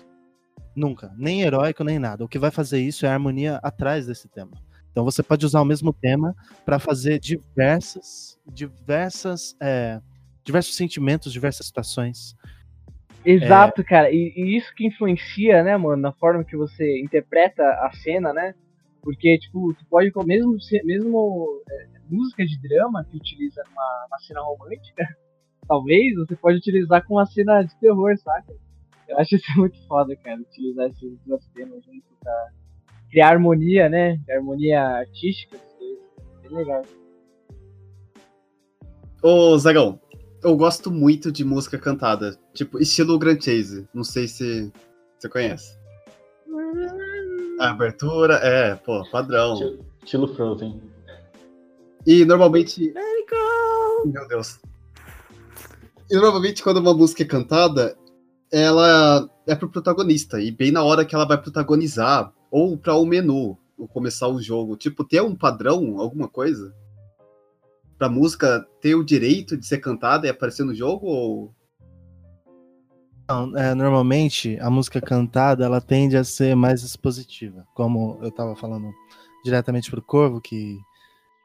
[0.75, 1.13] Nunca.
[1.17, 2.23] Nem heróico, nem nada.
[2.23, 4.51] O que vai fazer isso é a harmonia atrás desse tema.
[4.91, 10.01] Então você pode usar o mesmo tema para fazer diversas, diversas, é,
[10.43, 12.35] diversos sentimentos, diversas situações.
[13.23, 13.83] Exato, é...
[13.83, 14.11] cara.
[14.11, 18.53] E, e, isso que influencia, né, mano, na forma que você interpreta a cena, né?
[19.01, 24.41] Porque, tipo, tu pode, mesmo, mesmo é, música de drama que utiliza uma, uma cena
[24.41, 25.07] romântica,
[25.67, 28.53] talvez, você pode utilizar com uma cena de terror, saca?
[29.07, 32.49] Eu acho isso muito foda, cara, utilizar esses duas temas junto pra
[33.09, 34.19] criar harmonia, né?
[34.29, 35.57] Harmonia artística,
[36.41, 36.83] bem legal.
[39.21, 39.99] Ô, Zagão,
[40.43, 43.87] eu gosto muito de música cantada, tipo, estilo Grand Chase.
[43.93, 44.71] Não sei se
[45.17, 45.77] você conhece.
[47.59, 49.77] A abertura, é, pô, padrão.
[50.03, 50.81] Estilo Frozen.
[52.07, 52.93] E normalmente.
[54.05, 54.59] Meu Deus.
[56.09, 57.97] E normalmente quando uma música é cantada,
[58.51, 60.41] ela é pro protagonista.
[60.41, 64.41] E bem na hora que ela vai protagonizar, ou para o menu, ou começar o
[64.41, 64.75] jogo.
[64.75, 66.73] Tipo, ter um padrão, alguma coisa?
[67.97, 71.53] Pra música ter o direito de ser cantada e aparecer no jogo, ou.
[73.27, 78.55] Não, é, normalmente a música cantada ela tende a ser mais expositiva, como eu estava
[78.55, 78.91] falando
[79.43, 80.79] diretamente pro Corvo, que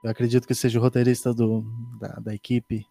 [0.02, 1.62] eu acredito que seja o roteirista do,
[2.00, 2.86] da, da equipe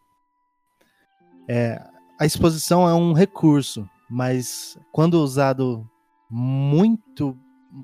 [1.47, 1.81] é,
[2.19, 5.89] a exposição é um recurso, mas quando usado
[6.29, 7.37] muito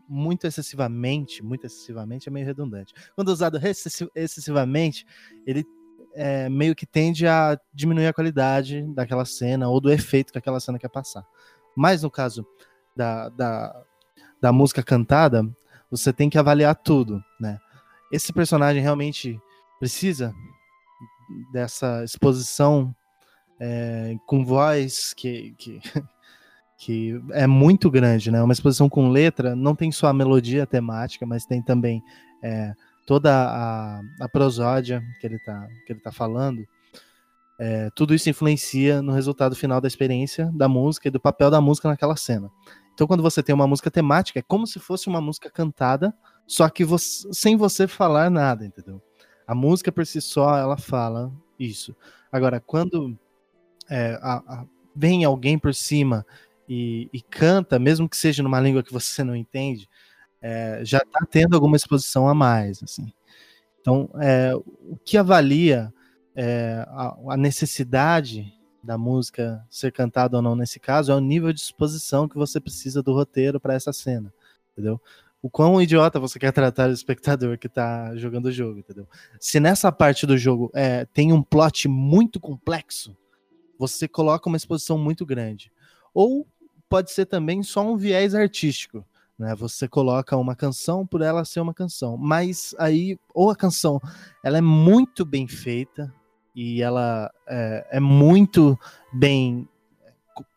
[0.07, 2.93] muito excessivamente, muito excessivamente é meio redundante.
[3.15, 3.59] Quando usado
[4.15, 5.05] excessivamente,
[5.45, 5.65] ele
[6.13, 10.59] é, meio que tende a diminuir a qualidade daquela cena ou do efeito que aquela
[10.59, 11.25] cena quer passar.
[11.75, 12.45] Mas no caso
[12.95, 13.83] da, da,
[14.41, 15.47] da música cantada,
[15.89, 17.59] você tem que avaliar tudo, né?
[18.11, 19.39] Esse personagem realmente
[19.79, 20.33] precisa
[21.51, 22.93] dessa exposição
[23.59, 25.79] é, com voz que, que,
[26.79, 28.41] que é muito grande, né?
[28.41, 32.01] Uma exposição com letra não tem só a melodia temática, mas tem também
[32.41, 32.73] é,
[33.05, 36.65] toda a, a prosódia que ele está que ele tá falando.
[37.59, 41.59] É, tudo isso influencia no resultado final da experiência da música e do papel da
[41.59, 42.49] música naquela cena.
[42.93, 46.13] Então, quando você tem uma música temática, é como se fosse uma música cantada,
[46.47, 49.01] só que você, sem você falar nada, entendeu?
[49.45, 51.93] A música por si só, ela fala isso.
[52.31, 53.17] Agora, quando
[53.89, 54.65] é, a, a,
[54.95, 56.25] vem alguém por cima
[56.69, 59.89] e, e, canta, mesmo que seja numa língua que você não entende,
[60.39, 63.11] é, já está tendo alguma exposição a mais, assim.
[63.81, 65.91] Então, é, o que avalia
[66.35, 68.53] é, a, a, necessidade
[68.83, 72.59] da música ser cantada ou não nesse caso é o nível de exposição que você
[72.59, 74.31] precisa do roteiro para essa cena,
[74.71, 75.01] entendeu?
[75.41, 79.07] O quão idiota você quer tratar o espectador que está jogando o jogo, entendeu?
[79.39, 83.17] Se nessa parte do jogo é, tem um plot muito complexo,
[83.77, 85.71] você coloca uma exposição muito grande.
[86.13, 86.45] Ou
[86.89, 89.05] pode ser também só um viés artístico.
[89.37, 89.55] Né?
[89.55, 94.01] Você coloca uma canção por ela ser uma canção, mas aí ou a canção
[94.43, 96.13] ela é muito bem feita
[96.53, 98.77] e ela é, é muito
[99.13, 99.67] bem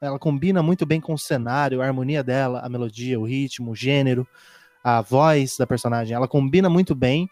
[0.01, 3.77] ela combina muito bem com o cenário, a harmonia dela, a melodia, o ritmo, o
[3.77, 4.27] gênero,
[4.83, 7.29] a voz da personagem, ela combina muito bem,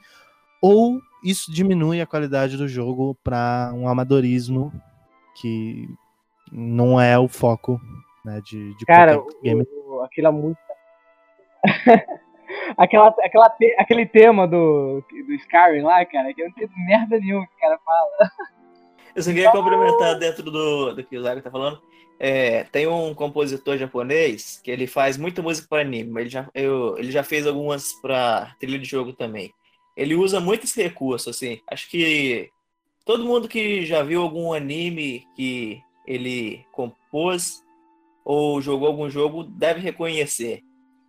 [0.61, 4.73] ou isso diminui a qualidade do jogo para um amadorismo
[5.41, 5.89] que
[6.51, 7.81] não é o foco
[8.25, 9.67] né, de, de Cara, game.
[9.87, 10.61] O, aquela música.
[12.77, 17.47] aquela, aquela te, aquele tema do, do Skyrim lá, cara, que não tem merda nenhuma
[17.47, 18.31] que o cara fala.
[19.15, 21.83] Eu só queria complementar dentro do, do que o Zago tá falando.
[22.23, 26.97] É, tem um compositor japonês que ele faz muita música para anime, ele já, eu,
[26.99, 29.53] ele já fez algumas para trilha de jogo também.
[29.97, 31.61] Ele usa muito esse recurso, assim.
[31.67, 32.51] Acho que
[33.05, 37.63] todo mundo que já viu algum anime que ele compôs
[38.25, 40.61] ou jogou algum jogo deve reconhecer.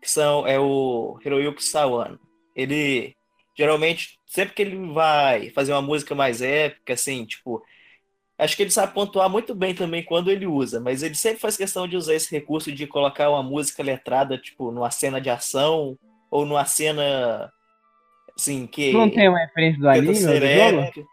[0.02, 2.19] Que são, é o Hiroyuki Sawano.
[2.56, 3.15] Ele
[3.56, 7.62] geralmente, sempre que ele vai fazer uma música mais épica, assim, tipo,
[8.41, 11.56] Acho que ele sabe pontuar muito bem também quando ele usa, mas ele sempre faz
[11.56, 15.95] questão de usar esse recurso de colocar uma música letrada, tipo, numa cena de ação
[16.32, 17.54] ou numa cena
[18.36, 21.08] assim que Não tem uma referência do anime do jogo?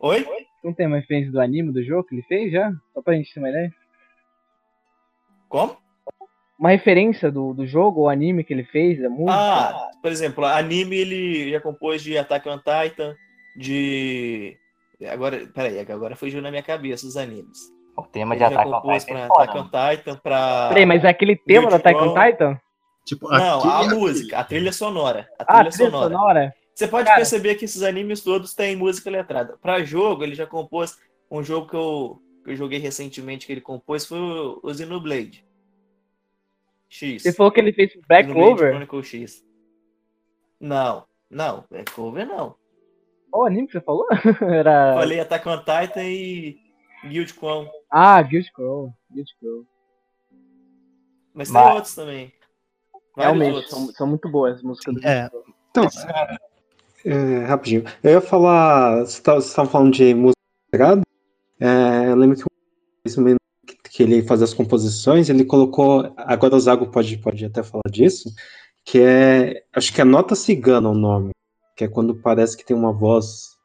[0.00, 0.26] Oi?
[0.64, 2.72] Não tem uma referência do anime do jogo que ele fez já?
[2.94, 3.74] Só pra gente ter uma ideia.
[5.50, 5.76] Como?
[6.58, 9.32] Uma referência do, do jogo ou anime que ele fez, da música?
[9.32, 13.14] Ah, por exemplo, anime ele já compôs de Attack on Titan,
[13.56, 14.56] de
[15.08, 17.58] Agora, peraí, agora fugiu na minha cabeça os animes.
[17.96, 19.14] O tema de Attack on Titan.
[19.14, 20.68] Pra Attack on Titan, pra.
[20.68, 22.60] Peraí, mas é aquele tema do Attack on Titan?
[23.06, 25.26] Tipo, não, a música, a trilha sonora.
[25.38, 26.14] A trilha, ah, trilha sonora.
[26.14, 26.54] sonora.
[26.74, 27.16] Você pode Cara...
[27.16, 29.56] perceber que esses animes todos têm música letrada.
[29.60, 30.96] Para jogo, ele já compôs
[31.30, 32.18] um jogo que eu,
[32.50, 35.44] eu joguei recentemente que ele compôs foi o Xenoblade
[36.88, 37.22] X.
[37.22, 38.70] Você falou que ele fez Black Clover?
[38.70, 39.44] Chronicle X.
[40.58, 42.56] Não, não, Black Clover não.
[43.30, 44.06] Qual anime que você falou?
[44.42, 44.94] Era...
[44.94, 46.58] Falei Attack on Titan e
[47.04, 47.68] Guild Crown.
[47.90, 48.92] Ah, Guild Crown.
[49.12, 49.64] Guild Crown.
[51.32, 52.32] Mas, Mas tem outros também.
[53.16, 55.30] Realmente, são, são, muito boas as músicas do é.
[55.70, 55.86] Então,
[57.04, 57.84] é, rapidinho.
[58.02, 59.00] Eu ia falar.
[59.00, 61.02] Vocês estavam falando de música integrada.
[61.60, 62.44] É, eu lembro que
[63.92, 66.12] que ele faz as composições, ele colocou.
[66.16, 68.32] Agora o Zago pode, pode até falar disso.
[68.84, 69.64] Que é.
[69.74, 71.32] Acho que é Nota Cigana o nome
[71.80, 73.56] que é quando parece que tem uma voz,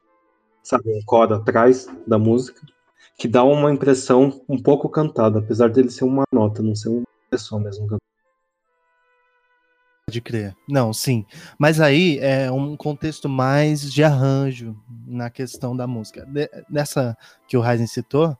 [0.62, 2.62] sabe, um coro atrás da música,
[3.18, 7.04] que dá uma impressão um pouco cantada, apesar dele ser uma nota, não ser uma
[7.28, 8.05] pessoa mesmo cantando.
[10.08, 10.56] Pode crer.
[10.68, 11.26] Não, sim.
[11.58, 16.24] Mas aí é um contexto mais de arranjo na questão da música.
[16.70, 18.38] nessa que o Ryzen citou,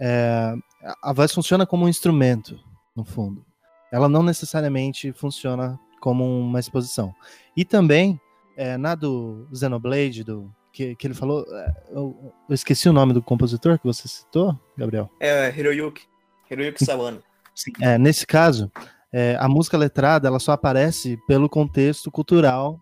[0.00, 0.54] é,
[1.02, 2.58] a voz funciona como um instrumento,
[2.96, 3.44] no fundo.
[3.92, 7.14] Ela não necessariamente funciona como uma exposição.
[7.54, 8.18] E também
[8.56, 11.44] é, na do Xenoblade, do, que, que ele falou.
[11.54, 15.10] É, eu, eu, esqueci o nome do compositor que você citou, Gabriel.
[15.20, 16.06] É, Hiroyuki.
[16.50, 17.22] Hiroyuki Sawano.
[17.54, 18.72] Sim, é, nesse caso,
[19.16, 22.80] é, a música letrada ela só aparece pelo contexto cultural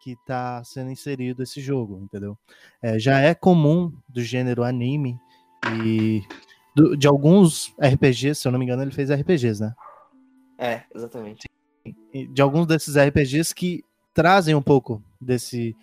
[0.00, 2.38] que está sendo inserido esse jogo, entendeu?
[2.80, 5.18] É, já é comum do gênero anime
[5.82, 6.22] e
[6.76, 9.74] do, de alguns RPGs, se eu não me engano, ele fez RPGs, né?
[10.56, 11.48] É, exatamente.
[12.32, 15.74] De alguns desses RPGs que trazem um pouco desse,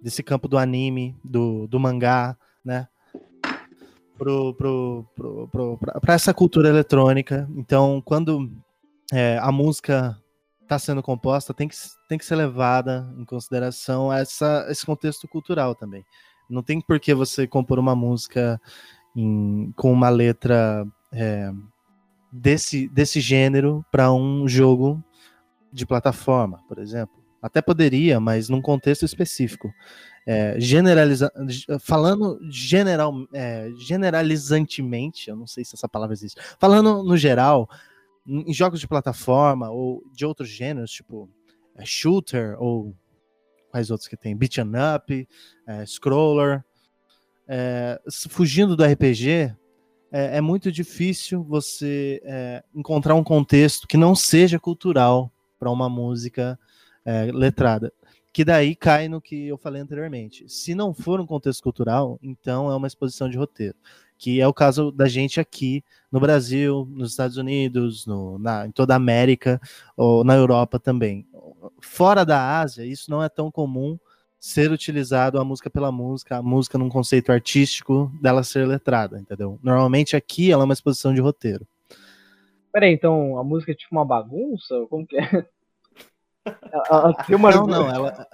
[0.00, 2.86] desse campo do anime, do, do mangá, né?
[4.16, 7.48] Pro, pro, pro, pro, pra essa cultura eletrônica.
[7.56, 8.48] Então, quando
[9.12, 10.16] é, a música
[10.62, 11.76] está sendo composta, tem que,
[12.08, 16.04] tem que ser levada em consideração essa, esse contexto cultural também.
[16.48, 18.60] Não tem por que você compor uma música
[19.14, 21.50] em, com uma letra é,
[22.32, 25.02] desse, desse gênero para um jogo
[25.72, 27.14] de plataforma, por exemplo.
[27.40, 29.72] Até poderia, mas num contexto específico.
[30.26, 31.30] É, generaliza
[31.78, 37.68] falando general, é, generalizantemente, eu não sei se essa palavra existe, falando no geral,
[38.26, 41.28] em jogos de plataforma ou de outros gêneros, tipo
[41.76, 42.94] é, shooter ou
[43.70, 45.28] quais outros que tem, beat 'em up,
[45.66, 46.64] é, scroller,
[47.48, 49.54] é, fugindo do RPG,
[50.12, 55.88] é, é, muito difícil você é, encontrar um contexto que não seja cultural para uma
[55.88, 56.56] música
[57.04, 57.92] é, letrada.
[58.32, 60.48] Que daí cai no que eu falei anteriormente.
[60.48, 63.76] Se não for um contexto cultural, então é uma exposição de roteiro.
[64.18, 68.70] Que é o caso da gente aqui no Brasil, nos Estados Unidos, no, na, em
[68.70, 69.60] toda a América,
[69.96, 71.26] ou na Europa também.
[71.80, 73.98] Fora da Ásia, isso não é tão comum
[74.38, 79.58] ser utilizado a música pela música, a música num conceito artístico dela ser letrada, entendeu?
[79.62, 81.66] Normalmente aqui ela é uma exposição de roteiro.
[82.70, 84.74] Peraí, então a música é tipo uma bagunça?
[84.90, 85.46] Como que é?
[86.70, 88.28] Ela, ela uma Não, não, ela.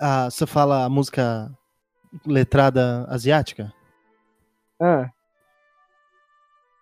[0.00, 1.54] Ah, você fala a música
[2.24, 3.70] letrada asiática?
[4.80, 5.10] Ah,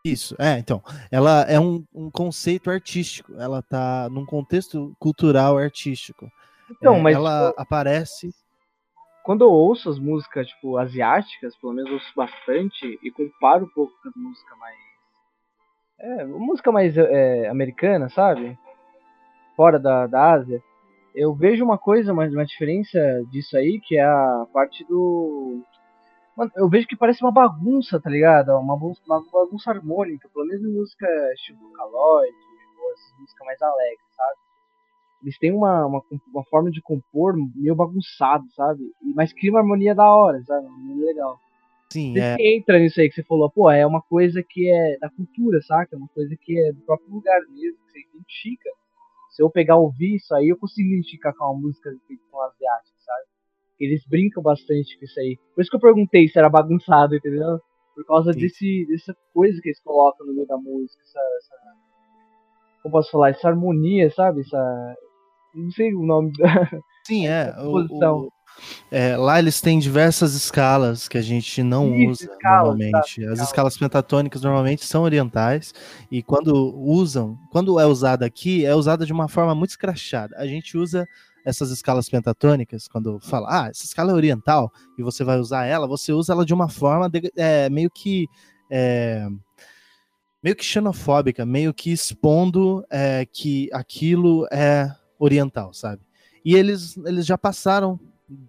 [0.04, 0.82] Isso, é, então.
[1.10, 3.34] Ela é um, um conceito artístico.
[3.34, 6.30] Ela tá num contexto cultural artístico.
[6.70, 8.30] então, É, mas ela aparece.
[9.24, 13.68] quando eu ouço as músicas, tipo, asiáticas, pelo menos eu ouço bastante, e comparo um
[13.68, 14.76] pouco com as músicas mais.
[16.00, 18.56] É, música mais é, americana, sabe?
[19.56, 20.62] Fora da, da Ásia.
[21.12, 23.00] Eu vejo uma coisa, uma, uma diferença
[23.32, 25.60] disso aí, que é a parte do.
[26.38, 28.50] Mano, eu vejo que parece uma bagunça, tá ligado?
[28.52, 31.06] Uma, bagun- uma bagunça harmônica, pelo menos em música
[31.44, 32.22] tipo ou
[32.92, 34.38] essas músicas mais alegres, sabe?
[35.22, 38.84] Eles têm uma, uma, uma forma de compor meio bagunçado, sabe?
[39.16, 40.64] Mas cria uma harmonia da hora, sabe?
[40.64, 41.40] Harmonia legal.
[41.90, 42.56] Sim, Você é.
[42.56, 45.96] entra nisso aí que você falou, pô, é uma coisa que é da cultura, saca?
[45.96, 48.70] É uma coisa que é do próprio lugar mesmo, que você identifica.
[49.30, 51.90] Se eu pegar ouvir isso aí, eu consigo identificar com uma música
[52.30, 52.97] com asiática?
[53.80, 55.38] Eles brincam bastante com isso aí.
[55.54, 57.60] Por isso que eu perguntei se era bagunçado, entendeu?
[57.94, 58.40] Por causa Sim.
[58.40, 61.56] desse, dessa coisa que eles colocam no meio da música, essa, essa.
[62.82, 63.30] Como posso falar?
[63.30, 64.40] Essa harmonia, sabe?
[64.40, 64.96] Essa.
[65.54, 66.68] Não sei o nome da.
[67.06, 67.50] Sim, é.
[67.58, 68.18] o- composição.
[68.20, 68.32] o-
[68.90, 73.24] é, lá eles têm diversas escalas que a gente não Isso, usa escalas, normalmente.
[73.24, 75.72] tá, As escalas pentatônicas normalmente são orientais
[76.10, 80.34] e quando usam, quando é usada aqui, é usada de uma forma muito escrachada.
[80.36, 81.06] A gente usa
[81.48, 85.86] essas escalas pentatônicas quando fala, ah, essa escala é oriental e você vai usar ela,
[85.88, 88.26] você usa ela de uma forma de- é, meio que
[88.70, 89.26] é,
[90.42, 96.02] meio que xenofóbica, meio que expondo é, que aquilo é oriental, sabe?
[96.44, 97.98] E eles, eles já passaram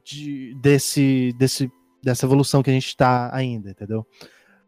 [0.04, 1.72] de, desse, desse,
[2.04, 4.06] dessa evolução que a gente está ainda, entendeu?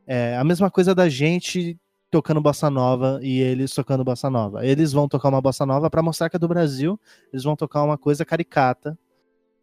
[0.08, 1.78] É a mesma coisa da gente
[2.12, 4.66] tocando bossa nova e eles tocando bossa nova.
[4.66, 7.00] Eles vão tocar uma bossa nova para mostrar que é do Brasil,
[7.32, 8.98] eles vão tocar uma coisa caricata,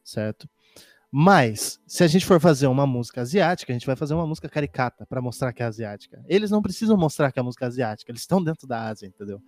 [0.03, 0.49] certo?
[1.11, 4.49] Mas, se a gente for fazer uma música asiática, a gente vai fazer uma música
[4.49, 6.23] caricata para mostrar que é asiática.
[6.29, 9.41] Eles não precisam mostrar que é música asiática, eles estão dentro da Ásia, entendeu?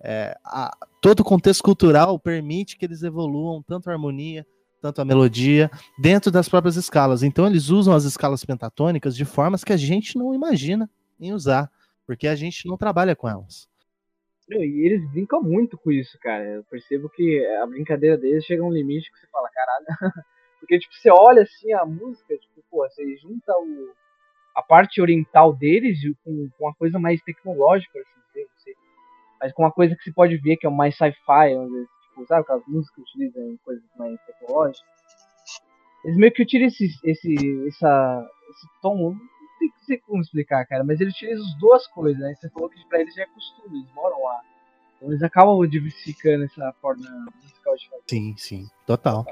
[0.00, 4.46] É, a- todo o contexto cultural permite que eles evoluam tanto a harmonia,
[4.80, 7.22] tanto a melodia, dentro das próprias escalas.
[7.22, 10.88] Então, eles usam as escalas pentatônicas de formas que a gente não imagina
[11.20, 11.70] em usar,
[12.08, 13.68] porque a gente não trabalha com elas.
[14.48, 16.42] E eles brincam muito com isso, cara.
[16.42, 19.86] Eu percebo que a brincadeira deles chega a um limite que você fala, caralho.
[20.58, 23.92] Porque, tipo, você olha assim a música, tipo, pô, você junta o,
[24.56, 28.74] a parte oriental deles com, com uma coisa mais tecnológica, assim dizer, não sei.
[29.38, 31.54] Mas com uma coisa que você pode ver que é mais sci-fi,
[32.08, 34.88] tipo, sabe aquelas músicas que utilizam coisas mais tecnológicas?
[36.06, 39.14] Eles meio que utilizam esse, esse, essa, esse tom,
[39.60, 42.34] não sei, não sei como explicar, cara, mas eles utilizam as duas coisas, né?
[42.34, 44.40] Você falou que pra eles já é costume, eles moram lá.
[44.96, 47.04] Então eles acabam diversificando essa forma
[47.42, 48.02] musical de fazer.
[48.08, 49.24] Sim, sim, total.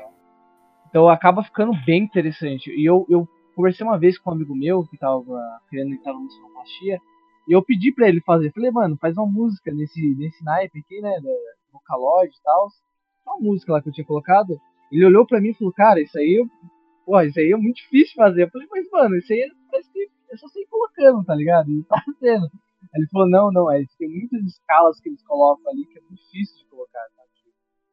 [0.89, 2.70] Então acaba ficando bem interessante.
[2.70, 5.24] E eu, eu conversei uma vez com um amigo meu que tava
[5.68, 7.01] querendo entrar no sonoplastia,
[7.49, 8.53] e eu pedi pra ele fazer.
[8.53, 11.20] Falei, mano, faz uma música nesse, nesse naipe aqui, né?
[11.20, 11.31] Da
[11.72, 12.68] Vocaloid e tal.
[13.27, 14.61] Uma música lá que eu tinha colocado.
[14.91, 16.49] Ele olhou pra mim e falou, cara, isso aí, eu-
[17.05, 18.45] pô, isso aí é muito difícil fazer.
[18.45, 20.09] Eu falei, mas mano, isso aí parece que
[20.45, 21.70] é só ir colocando, tá ligado?
[21.70, 22.03] E tá
[22.95, 26.16] Ele falou, não, não, é, tem muitas escalas que eles colocam ali que é muito
[26.22, 27.28] difícil de colocar, sabe?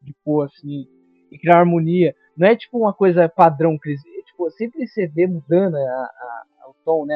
[0.02, 0.86] De pôr assim,
[1.32, 2.16] e criar harmonia.
[2.38, 4.02] Não é tipo uma coisa padrão eles.
[4.06, 7.16] é, Tipo, sempre você vê mudando a, a- a- o tom, né?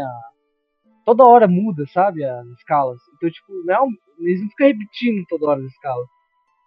[1.05, 2.23] Toda hora muda, sabe?
[2.23, 2.99] As escalas.
[3.15, 6.07] Então, tipo, não é um- eles não ficam repetindo toda hora as escalas.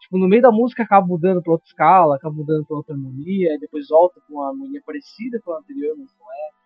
[0.00, 3.58] Tipo, no meio da música acaba mudando pra outra escala, acaba mudando pra outra harmonia,
[3.58, 6.59] depois volta com uma harmonia parecida com a anterior, mas não é.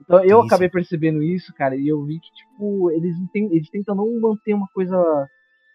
[0.00, 3.46] Então eu Sim, acabei percebendo isso, cara, e eu vi que, tipo, eles, não tem,
[3.54, 4.96] eles tentam não manter uma coisa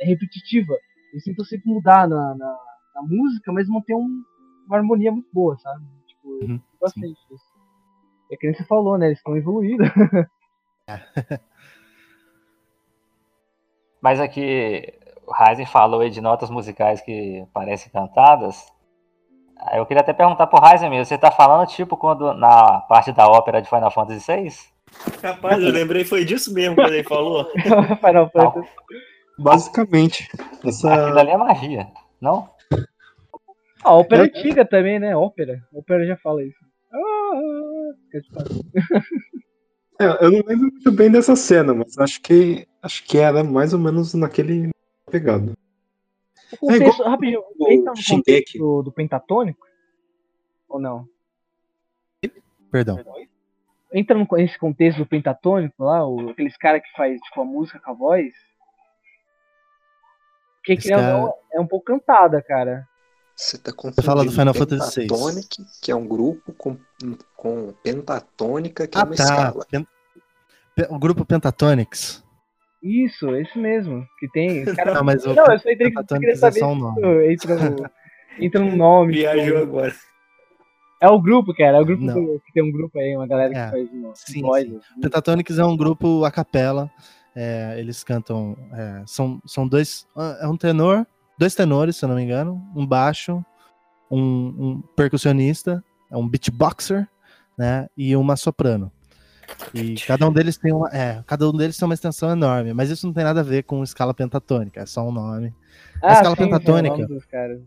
[0.01, 0.73] repetitiva.
[1.11, 2.57] Eles tentam sempre mudar na, na,
[2.95, 4.23] na música, mas manter um-
[4.67, 5.85] uma harmonia muito boa, sabe?
[6.07, 7.45] Tipo, eu Uhum, bastante disso.
[8.31, 9.07] É que nem você falou, né?
[9.07, 9.83] Eles estão evoluindo.
[14.01, 14.93] Mas aqui,
[15.27, 18.71] o Ryzen falou aí de notas musicais que parecem cantadas.
[19.73, 23.27] Eu queria até perguntar pro Ryzen mesmo, você tá falando tipo quando na parte da
[23.27, 24.49] ópera de Final Fantasy VI?
[25.23, 27.49] Rapaz, eu lembrei, foi disso mesmo que ele falou.
[27.99, 28.69] Final Fantasy.
[29.37, 30.29] Basicamente.
[30.63, 30.93] Essa...
[30.93, 31.87] Aquilo ali é magia,
[32.21, 32.49] não?
[33.83, 35.15] A ópera é antiga também, né?
[35.15, 35.61] Ópera.
[35.73, 36.57] Ópera já fala isso.
[36.93, 36.99] Ah.
[39.97, 43.73] É, eu não lembro muito bem dessa cena, mas acho que acho que era mais
[43.73, 44.69] ou menos naquele
[45.09, 45.53] pegado.
[46.61, 49.65] O É igual rapidinho, o entra no contexto do, do pentatônico?
[50.69, 51.07] Ou não?
[52.71, 52.97] Perdão.
[53.93, 57.91] Entra nesse contexto do pentatônico lá, o, aqueles caras que faz tipo, a música com
[57.91, 58.33] a voz?
[60.57, 62.87] Porque ou cara- é um pouco cantada, cara.
[63.35, 65.07] Você tá fala do confundindo Final Fantasy VI.
[65.07, 66.77] Pentatonic, que é um grupo, com,
[67.35, 69.23] com pentatônica, que é Ah, uma tá.
[69.23, 69.65] escala.
[69.69, 69.87] Pen-
[70.75, 72.23] Pe- O grupo Pentatonix.
[72.85, 74.05] Isso, esse mesmo.
[74.19, 74.63] Que tem.
[74.75, 77.33] Cara, Não, mas o não, eu só entrei que eu queria saber um nome.
[77.33, 77.89] isso entra no,
[78.39, 79.13] entra no nome.
[79.13, 79.93] Viajou tipo, agora.
[81.01, 81.77] É o grupo, cara.
[81.77, 83.69] É o grupo do- que tem um grupo aí, uma galera que É.
[83.71, 84.63] faz uma Sim, voz.
[84.67, 84.77] sim.
[84.77, 85.01] assim.
[85.01, 86.89] Pentatonix é um grupo a capela.
[87.35, 88.55] é, eles cantam.
[88.71, 90.07] é, são, são dois.
[90.41, 91.05] É um tenor,
[91.37, 93.43] dois tenores, se eu não me engano, um baixo,
[94.09, 94.19] um,
[94.57, 97.05] um percussionista, é um beatboxer,
[97.57, 97.87] né?
[97.97, 98.89] E uma soprano.
[99.73, 100.89] E cada um deles tem uma.
[100.89, 103.63] É, cada um deles tem uma extensão enorme, mas isso não tem nada a ver
[103.63, 105.53] com escala pentatônica, é só um nome.
[106.01, 106.95] Ah, escala sim, é o pentatônica.
[106.97, 107.59] nome dos caras.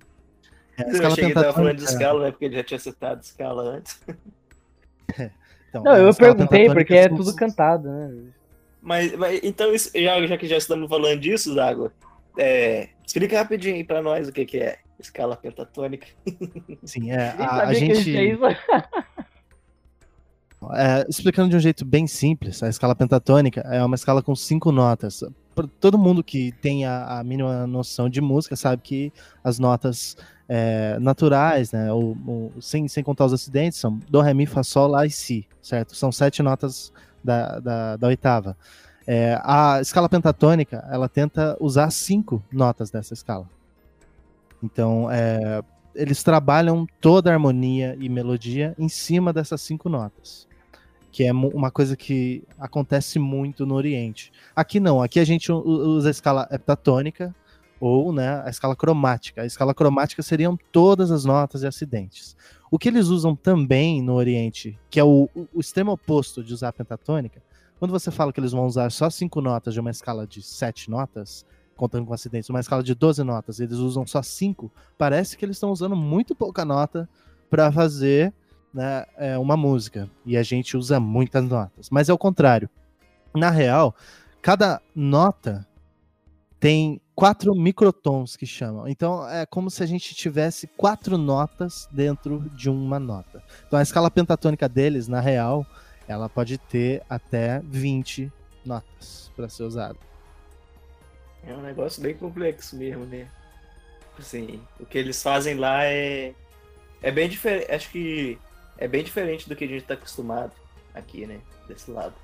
[0.76, 2.30] É, a Eu escala achei que ele tava falando de pentatônica- escala, né?
[2.30, 4.00] Porque ele já tinha citado escala antes.
[5.68, 8.14] então, Não, a eu escala perguntei pentatônica porque é são- tudo cantado, né?
[8.80, 11.90] Mas, mas então, isso- já, já que já estamos falando disso, Zago,
[12.38, 16.06] é, explica rapidinho aí pra nós o que, que é escala pentatônica.
[16.84, 17.34] Sim, é.
[17.38, 18.38] A, a gente.
[20.74, 24.72] É, explicando de um jeito bem simples, a escala pentatônica é uma escala com cinco
[24.72, 25.22] notas.
[25.80, 30.16] Todo mundo que tem a, a mínima noção de música sabe que as notas
[30.48, 34.62] é, naturais, né, o, o- sem, sem contar os acidentes, são do, ré, mi, fá,
[34.62, 35.94] sol, lá e si, certo?
[35.94, 36.92] São sete notas
[37.22, 38.56] da, da, da oitava.
[39.06, 43.48] É, a escala pentatônica, ela tenta usar cinco notas dessa escala.
[44.62, 45.62] Então, é,
[45.94, 50.47] eles trabalham toda a harmonia e melodia em cima dessas cinco notas.
[51.10, 54.30] Que é uma coisa que acontece muito no Oriente.
[54.54, 57.34] Aqui não, aqui a gente usa a escala heptatônica
[57.80, 59.42] ou né, a escala cromática.
[59.42, 62.36] A escala cromática seriam todas as notas e acidentes.
[62.70, 66.52] O que eles usam também no Oriente, que é o, o- o extremo oposto de
[66.52, 67.40] usar a pentatônica,
[67.78, 70.90] quando você fala que eles vão usar só cinco notas de uma escala de sete
[70.90, 71.46] notas,
[71.76, 75.56] contando com acidentes, uma escala de 12 notas, eles usam só cinco, parece que eles
[75.56, 77.08] estão usando muito pouca nota
[77.48, 78.34] para fazer
[78.72, 80.10] né, é, uma música.
[80.24, 81.88] E a gente usa muitas notas.
[81.90, 82.68] Mas é o contrário.
[83.34, 83.94] Na real,
[84.40, 85.66] cada nota
[86.58, 88.88] tem quatro microtons que chamam.
[88.88, 93.42] Então é como se a gente tivesse quatro notas dentro de uma nota.
[93.66, 95.66] Então a escala pentatônica deles, na real,
[96.06, 98.32] ela pode ter até 20
[98.64, 99.98] notas para ser usada.
[101.46, 103.28] É um negócio bem complexo mesmo, né?
[104.18, 106.34] Assim, o que eles fazem lá é.
[107.00, 107.70] É bem diferente.
[107.70, 108.36] Acho que
[108.78, 110.52] é bem diferente do que a gente tá acostumado
[110.94, 111.40] aqui, né?
[111.66, 112.14] Desse lado.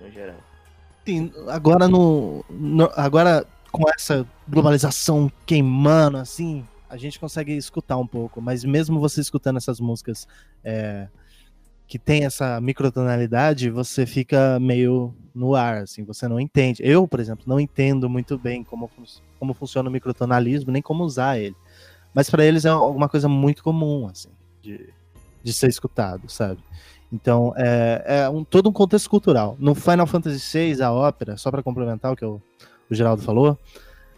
[0.00, 0.36] No geral.
[1.06, 8.06] Sim, agora no, no- agora com essa globalização queimando assim, a gente consegue escutar um
[8.06, 10.28] pouco, mas mesmo você escutando essas músicas
[10.62, 11.08] é,
[11.88, 16.82] que tem essa microtonalidade, você fica meio no ar, assim, você não entende.
[16.84, 18.90] Eu, por exemplo, não entendo muito bem como,
[19.38, 21.56] como funciona o microtonalismo, nem como usar ele.
[22.14, 24.28] Mas para eles é alguma coisa muito comum, assim,
[24.62, 24.88] de,
[25.42, 26.62] de ser escutado, sabe?
[27.12, 29.56] Então, é, é um, todo um contexto cultural.
[29.58, 32.40] No Final Fantasy VI, a ópera, só para complementar o que o,
[32.90, 33.58] Geraldo falou,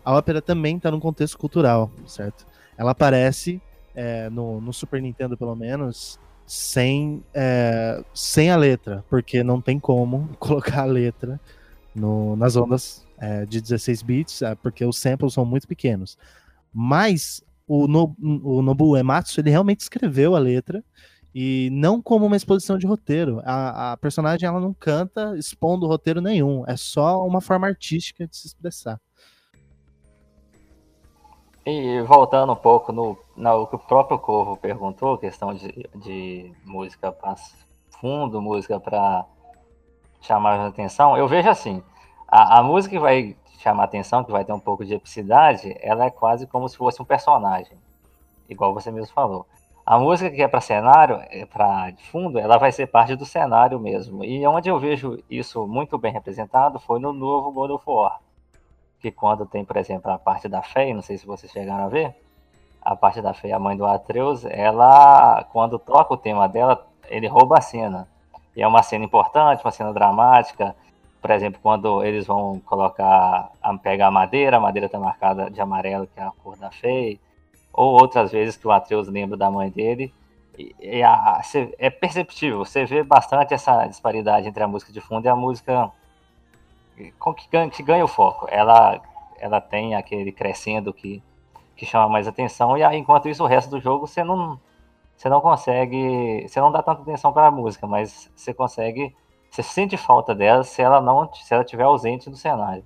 [0.04, 2.46] a ópera também está num contexto cultural, certo?
[2.76, 3.60] Ela aparece
[3.94, 9.78] é, no, no Super Nintendo, pelo menos, sem, é, sem a letra, porque não tem
[9.78, 11.40] como colocar a letra
[11.94, 16.18] no- nas ondas é, de 16 bits, é, porque os samples são muito pequenos.
[16.72, 20.82] Mas o, no, o Nobuo Ematsu, ele realmente escreveu a letra,
[21.34, 23.40] e não como uma exposição de roteiro.
[23.44, 26.62] A, a personagem ela não canta expondo roteiro nenhum.
[26.64, 29.00] É só uma forma artística de se expressar.
[31.66, 37.10] E voltando um pouco no, no que o próprio Corvo perguntou, questão de, de música
[37.10, 37.34] para
[38.00, 39.24] fundo, música para
[40.20, 41.82] chamar a atenção, eu vejo assim,
[42.28, 46.04] a, a música que vai chamar atenção, que vai ter um pouco de epicidade, ela
[46.04, 47.76] é quase como se fosse um personagem,
[48.48, 49.46] igual você mesmo falou.
[49.84, 53.78] A música que é para cenário, é para fundo, ela vai ser parte do cenário
[53.78, 54.24] mesmo.
[54.24, 58.20] E onde eu vejo isso muito bem representado foi no novo God of War
[59.04, 61.88] que quando tem, por exemplo, a parte da Fei, não sei se vocês chegaram a
[61.88, 62.16] ver,
[62.80, 67.26] a parte da Fei, a mãe do Atreus, ela, quando toca o tema dela, ele
[67.26, 68.08] rouba a cena.
[68.56, 70.74] E é uma cena importante, uma cena dramática.
[71.24, 73.50] Por exemplo, quando eles vão colocar,
[73.82, 77.18] pegar a madeira, a madeira está marcada de amarelo, que é a cor da Fei.
[77.72, 80.12] Ou outras vezes que o Atreus lembra da mãe dele.
[80.58, 81.40] E, e a-
[81.78, 85.90] é perceptível, você vê bastante essa disparidade entre a música de fundo e a música
[87.18, 88.46] com que ganha, que ganha o foco.
[88.50, 89.00] Ela,
[89.38, 91.22] ela tem aquele crescendo que,
[91.74, 94.60] que chama mais atenção, e aí, enquanto isso, o resto do jogo você não,
[95.16, 96.46] você não consegue.
[96.46, 99.16] Você não dá tanta atenção para a música, mas você consegue.
[99.54, 102.84] Você sente falta dela se ela não se ela estiver ausente do cenário.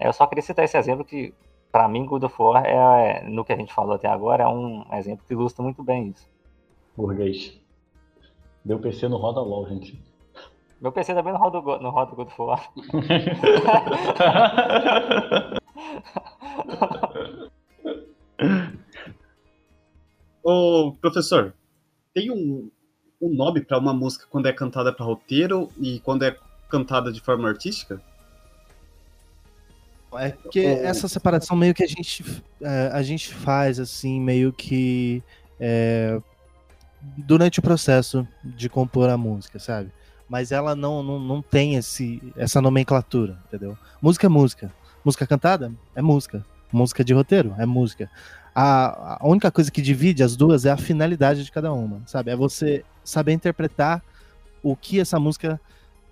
[0.00, 1.32] Eu só queria citar esse exemplo que,
[1.70, 4.84] pra mim, God of War, é, no que a gente falou até agora, é um
[4.94, 6.28] exemplo que ilustra muito bem isso.
[6.96, 7.56] Burguês.
[8.64, 10.02] Meu PC não roda LOL, gente.
[10.80, 12.68] Meu PC também não roda, Go- não roda o God of War.
[20.42, 21.54] Ô, professor,
[22.14, 22.70] tem um,
[23.20, 26.36] um nome pra uma música quando é cantada pra roteiro e quando é
[26.68, 28.00] cantada de forma artística?
[30.14, 35.22] É que essa separação meio que a gente, é, a gente faz, assim, meio que
[35.58, 36.20] é,
[37.16, 39.92] durante o processo de compor a música, sabe?
[40.28, 43.76] Mas ela não, não, não tem esse, essa nomenclatura, entendeu?
[44.00, 44.72] Música é música.
[45.04, 46.44] Música cantada é música.
[46.72, 48.10] Música de roteiro é música.
[48.62, 52.30] A, a única coisa que divide as duas é a finalidade de cada uma, sabe?
[52.30, 54.02] É você saber interpretar
[54.62, 55.58] o que essa música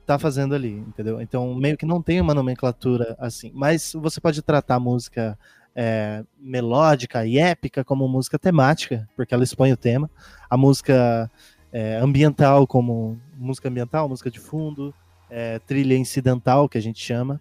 [0.07, 1.21] tá fazendo ali, entendeu?
[1.21, 3.53] Então, meio que não tem uma nomenclatura assim.
[3.55, 5.39] Mas você pode tratar a música
[5.77, 10.11] é, melódica e épica como música temática, porque ela expõe o tema.
[10.49, 11.31] A música
[11.71, 14.95] é, ambiental como música ambiental, música de fundo,
[15.29, 17.39] é, trilha incidental, que a gente chama.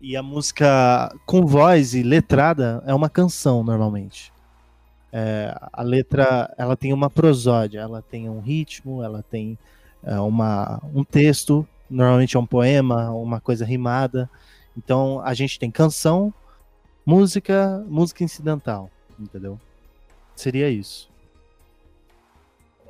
[0.00, 4.32] E a música com voz e letrada é uma canção, normalmente.
[5.12, 9.58] É, a letra ela tem uma prosódia, ela tem um ritmo, ela tem
[10.02, 14.30] é, uma, um texto, normalmente é um poema, uma coisa rimada.
[14.74, 16.32] Então a gente tem canção,
[17.04, 19.60] música, música incidental, entendeu?
[20.34, 21.10] Seria isso.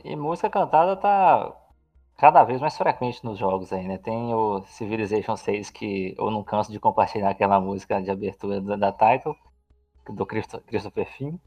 [0.05, 1.53] E música cantada tá
[2.21, 3.97] cada vez mais frequente nos jogos aí, né?
[3.97, 8.77] Tem o Civilization 6 que eu não canso de compartilhar aquela música de abertura da,
[8.77, 9.35] da title,
[10.07, 11.39] do Christo- Christopher Finn,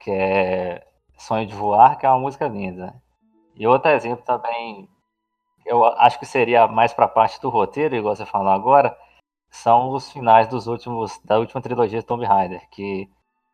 [0.00, 0.86] que é
[1.18, 2.94] Sonho de Voar, que é uma música linda.
[3.54, 4.88] E outro exemplo também,
[5.66, 8.96] eu acho que seria mais pra parte do roteiro, igual você falou agora,
[9.50, 13.06] são os finais dos últimos da última trilogia de Tomb Raider, que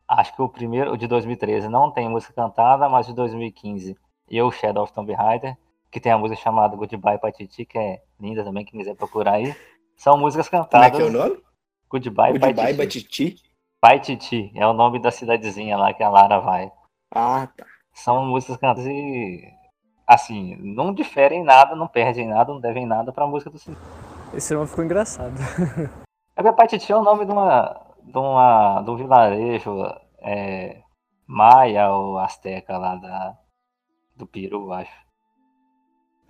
[0.07, 3.97] acho que o primeiro, o de 2013, não tem música cantada, mas o de 2015
[4.29, 5.57] e o Shadow of Tomb Raider,
[5.91, 9.55] que tem a música chamada Goodbye Patiti, que é linda também, quem quiser procurar aí,
[9.97, 10.97] são músicas Como é cantadas.
[10.97, 11.41] que é o nome?
[11.89, 12.77] Goodbye, Goodbye, Paititi.
[12.77, 13.35] Batiti.
[13.81, 16.71] Paititi, é o nome da cidadezinha lá que a Lara vai.
[17.13, 17.65] Ah, tá.
[17.93, 19.43] São músicas cantadas e,
[20.07, 23.81] assim, não diferem em nada, não perdem nada, não devem nada pra música do cinema.
[24.33, 25.33] Esse nome ficou engraçado.
[26.33, 29.83] É porque Paititi é o nome de uma, de uma, de um vilarejo
[30.19, 30.81] é,
[31.27, 33.37] maia ou asteca lá da,
[34.15, 34.91] do Peru, acho.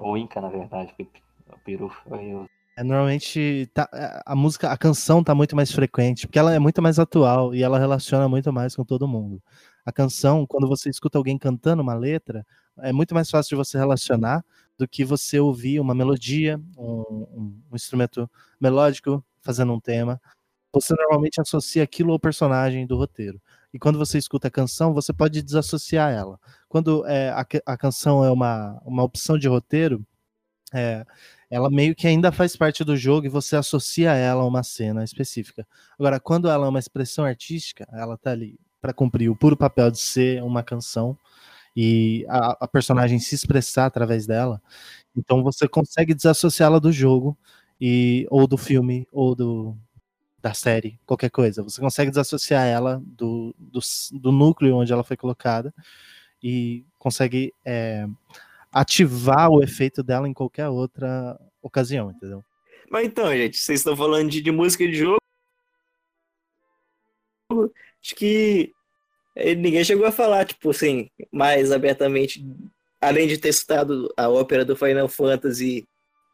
[0.01, 1.21] Ou Inca, na verdade, porque
[1.53, 2.45] o Peru foi
[2.77, 6.59] É, normalmente tá- é, a música, a canção tá muito mais frequente, porque ela é
[6.59, 9.41] muito mais atual e ela relaciona muito mais com todo mundo.
[9.85, 12.45] A canção, quando você escuta alguém cantando uma letra,
[12.79, 14.43] é muito mais fácil de você relacionar
[14.77, 17.27] do que você ouvir uma melodia, um-
[17.71, 18.29] um instrumento
[18.59, 20.19] melódico fazendo um tema.
[20.73, 23.39] Você normalmente associa aquilo ao personagem do roteiro.
[23.73, 26.39] E quando você escuta a canção, você pode desassociar ela.
[26.67, 30.05] Quando é, a, a canção é uma, uma opção de roteiro,
[30.73, 31.05] é,
[31.49, 35.03] ela meio que ainda faz parte do jogo e você associa ela a uma cena
[35.03, 35.67] específica.
[35.99, 39.91] Agora, quando ela é uma expressão artística, ela tá ali para cumprir o puro papel
[39.91, 41.17] de ser uma canção
[41.75, 44.61] e a, a personagem se expressar através dela.
[45.15, 47.37] Então você consegue desassociá-la do jogo
[47.79, 49.75] e ou do filme ou do
[50.41, 51.61] da série, qualquer coisa.
[51.61, 53.79] Você consegue desassociar ela do, do,
[54.13, 55.73] do núcleo onde ela foi colocada
[56.41, 58.07] e consegue é,
[58.71, 62.43] ativar o efeito dela em qualquer outra ocasião, entendeu?
[62.89, 65.17] Mas então, gente, vocês estão falando de, de música de jogo.
[68.03, 68.71] Acho que
[69.35, 72.43] eh, ninguém chegou a falar, tipo assim, mais abertamente,
[72.99, 75.87] além de ter citado a ópera do Final Fantasy,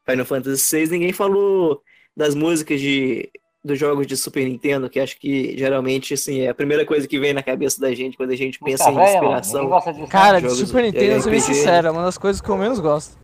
[0.05, 1.81] Final Fantasy VI, ninguém falou
[2.15, 3.29] das músicas de
[3.67, 7.19] dos jogos de Super Nintendo, que acho que geralmente assim, é a primeira coisa que
[7.19, 10.07] vem na cabeça da gente quando a gente pensa Música em inspiração.
[10.09, 12.79] Cara, de Super Nintendo, eu sou bem sincero, é uma das coisas que eu menos
[12.79, 13.17] gosto.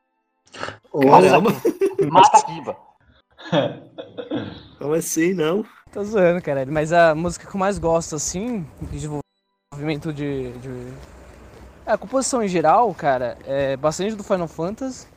[1.01, 1.51] Caramba,
[2.11, 2.77] Mata Kiba.
[4.77, 5.65] como assim, não?
[5.91, 6.65] Tô zoando, cara.
[6.65, 8.99] Mas a música que eu mais gosto, assim, de
[9.71, 10.51] desenvolvimento de.
[10.53, 10.93] de...
[11.85, 15.07] É, a composição em geral, cara, é bastante do Final Fantasy.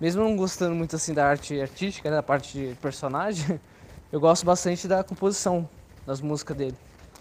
[0.00, 3.58] Mesmo não gostando muito assim da arte artística, né, da parte de personagem,
[4.12, 5.68] eu gosto bastante da composição
[6.06, 6.76] das músicas dele.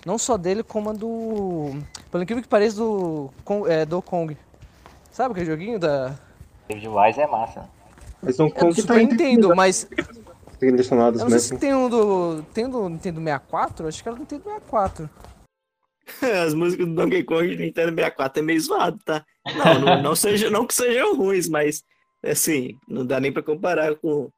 [0.06, 1.72] Não só dele, como a do.
[2.12, 3.32] Pelo incrível que pareça, do,
[3.68, 4.38] é, do Kong.
[5.12, 6.16] Sabe aquele joguinho da.
[6.70, 7.68] David Wise é massa.
[8.22, 9.88] Mas Donkey É do Kong tá Super entre Nintendo, mas
[10.52, 12.44] os direcionados Eu não sei se tem um do.
[12.54, 13.88] Tem um do Nintendo 64?
[13.88, 15.10] Acho que era do Nintendo 64.
[16.46, 19.26] As músicas do Donkey Kong de Nintendo 64 é meio zoado, tá?
[19.56, 21.84] Não, não, não, seja, não que sejam ruins, mas
[22.24, 24.30] assim, não dá nem pra comparar com.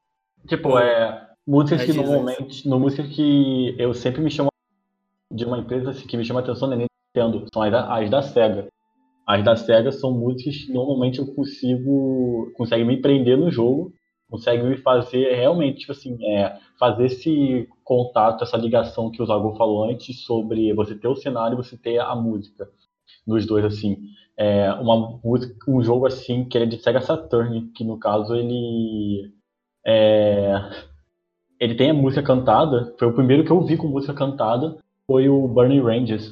[0.47, 1.26] Tipo, é.
[1.47, 2.67] Músicas que normalmente.
[2.67, 4.49] No música que eu sempre me chamo
[5.31, 8.09] de uma empresa assim, que me chama atenção é nem Nintendo, são as da, as
[8.09, 8.67] da SEGA.
[9.25, 12.51] As da SEGA são músicas que normalmente eu consigo.
[12.55, 13.93] consegue me prender no jogo,
[14.29, 19.55] consegue me fazer realmente, tipo assim, é, fazer esse contato, essa ligação que o Zago
[19.55, 22.69] falou antes sobre você ter o cenário e você ter a música.
[23.25, 23.97] Nos dois, assim.
[24.37, 29.33] É, uma música, um jogo assim, que é de Sega Saturn, que no caso ele.
[29.85, 30.53] É,
[31.59, 35.29] ele tem a música cantada, foi o primeiro que eu vi com música cantada, foi
[35.29, 36.31] o Burning Rangers.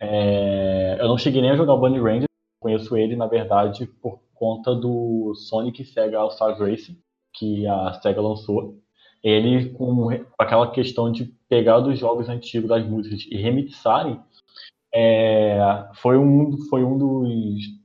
[0.00, 2.26] É, eu não cheguei nem a jogar o Burning Rangers,
[2.60, 6.98] conheço ele, na verdade, por conta do Sonic Sega All Star Racing,
[7.32, 8.78] que a Sega lançou.
[9.22, 10.08] Ele, com
[10.38, 14.20] aquela questão de pegar dos jogos antigos das músicas e remixarem,
[14.92, 17.82] é, foi, um, foi um dos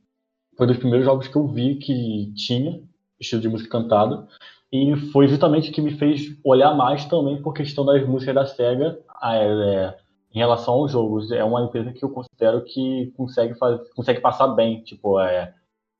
[0.57, 2.81] foi dos primeiros jogos que eu vi que tinha
[3.19, 4.27] estilo de música cantada.
[4.71, 8.45] E foi justamente o que me fez olhar mais também por questão das músicas da
[8.45, 9.95] SEGA é,
[10.33, 11.31] em relação aos jogos.
[11.31, 15.53] É uma empresa que eu considero que consegue, faz, consegue passar bem, tipo, é,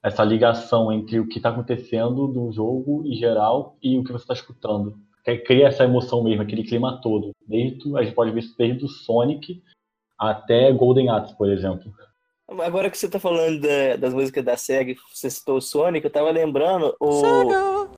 [0.03, 4.23] essa ligação entre o que está acontecendo do jogo em geral e o que você
[4.23, 4.97] está escutando.
[5.45, 7.31] Cria essa emoção mesmo, aquele clima todo.
[7.45, 9.61] Desde, a gente pode ver isso desde o Sonic
[10.17, 11.91] até Golden Axe, por exemplo.
[12.49, 16.11] Agora que você tá falando da- das músicas da SEGA, você citou o Sonic, eu
[16.11, 17.09] tava lembrando o,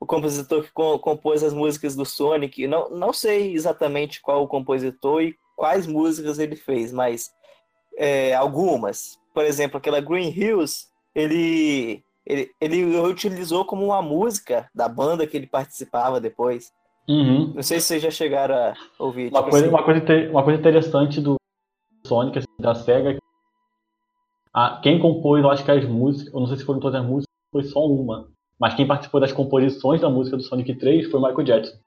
[0.01, 2.65] o compositor que co- compôs as músicas do Sonic.
[2.67, 7.29] Não, não sei exatamente qual o compositor e quais músicas ele fez, mas
[7.97, 9.19] é, algumas.
[9.35, 15.37] Por exemplo, aquela Green Hills, ele, ele, ele utilizou como uma música da banda que
[15.37, 16.71] ele participava depois.
[17.07, 17.53] Uhum.
[17.55, 19.29] Não sei se vocês já chegaram a ouvir.
[19.29, 19.75] Uma tipo coisa, assim.
[19.75, 21.35] uma, coisa, uma coisa interessante do
[22.05, 23.19] Sonic, assim, da SEGA, é que
[24.53, 27.07] a- quem compôs, eu acho que as músicas, eu não sei se foram todas as
[27.07, 28.27] músicas, foi só uma.
[28.59, 31.77] Mas quem participou das composições da música do Sonic 3 foi o Michael Jackson.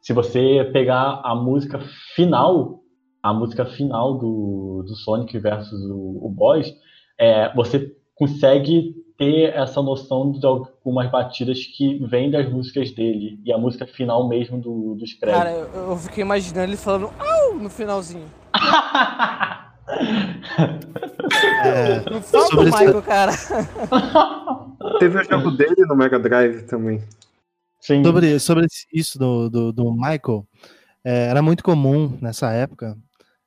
[0.00, 1.80] Se você pegar a música
[2.14, 2.80] final,
[3.22, 6.72] a música final do, do Sonic versus o, o boss,
[7.18, 13.38] é, você consegue ter essa noção de algumas batidas que vêm das músicas dele.
[13.44, 15.42] E a música final mesmo do, dos créditos.
[15.44, 18.26] Cara, eu, eu fiquei imaginando ele falando au no finalzinho.
[21.64, 23.32] É, Não falta o sobre esse- Michael, cara.
[24.98, 27.02] Teve o jogo dele no Mega Drive também.
[27.80, 28.02] Sim.
[28.04, 30.46] Sobre, sobre isso do, do, do Michael,
[31.04, 32.96] é, era muito comum nessa época,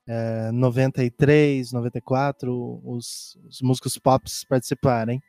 [0.07, 5.21] é, 93, 94, os, os músicos pops participarem,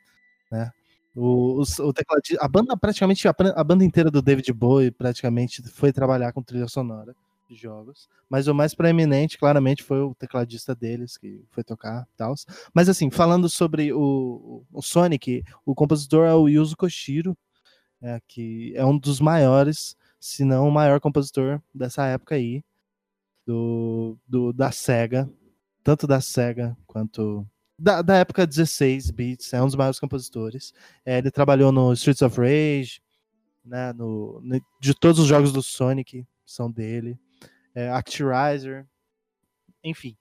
[0.51, 0.71] né?
[1.15, 5.61] O, os- o tecladi- a banda praticamente, a, a banda inteira do David Bowie praticamente
[5.69, 7.13] foi trabalhar com trilha sonora
[7.47, 12.33] de jogos, mas o mais preeminente claramente foi o tecladista deles que foi tocar tal.
[12.73, 17.37] Mas assim, falando sobre o, o Sonic, o compositor é o Yuzo Koshiro,
[18.01, 22.63] é, que é um dos maiores, se não o maior compositor dessa época aí,
[23.45, 25.29] do, do, da SEGA,
[25.83, 27.45] tanto da SEGA quanto
[27.77, 30.73] da, da época 16 bits, é um dos maiores compositores.
[31.05, 33.01] É, ele trabalhou no Streets of Rage,
[33.65, 37.17] né, no, no- de todos os jogos do Sonic são dele,
[37.75, 38.85] é, Actirizer,
[39.83, 40.15] enfim.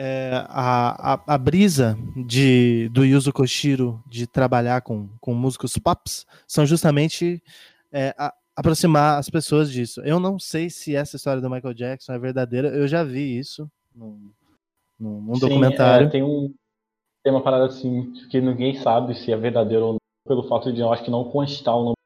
[0.00, 6.24] É, a, a, a brisa de, do Yuzo Koshiro de trabalhar com, com músicos pops
[6.46, 7.42] são justamente
[7.90, 10.00] é, a- aproximar as pessoas disso.
[10.02, 13.68] Eu não sei se essa história do Michael Jackson é verdadeira, eu já vi isso
[13.92, 14.30] num,
[15.00, 16.06] num, num Sim, documentário.
[16.06, 16.54] é, tem, um,
[17.24, 19.98] tem uma parada assim que ninguém sabe se é verdadeiro ou não,
[20.28, 21.96] pelo fato de eu acho que não constar o nome.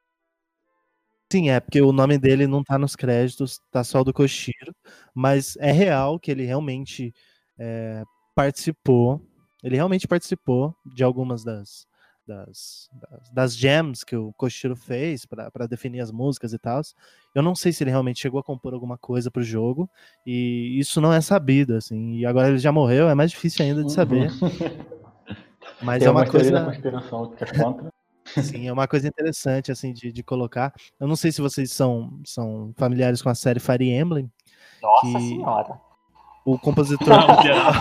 [1.33, 4.77] Sim, é, porque o nome dele não tá nos créditos, tá só o do Koshiro,
[5.15, 7.11] mas é real que ele realmente
[7.59, 8.03] é,
[8.35, 9.19] participou,
[9.65, 11.87] ele realmente participou de algumas das,
[12.29, 16.83] das, das, das jams que o Koshiro fez para definir as músicas e tal.
[17.35, 19.89] Eu não sei se ele realmente chegou a compor alguma coisa pro jogo,
[20.27, 23.83] e isso não é sabido, assim, e agora ele já morreu, é mais difícil ainda
[23.83, 24.31] de saber.
[25.81, 26.73] Mas Tem é uma uma teoria da coisa.
[26.73, 28.02] conspiração que é contra.
[28.41, 30.73] Sim, é uma coisa interessante assim de, de colocar.
[30.99, 34.31] Eu não sei se vocês são, são familiares com a série Fire Emblem.
[34.81, 35.81] Nossa que senhora.
[36.45, 37.09] O compositor.
[37.09, 37.73] Não, geral.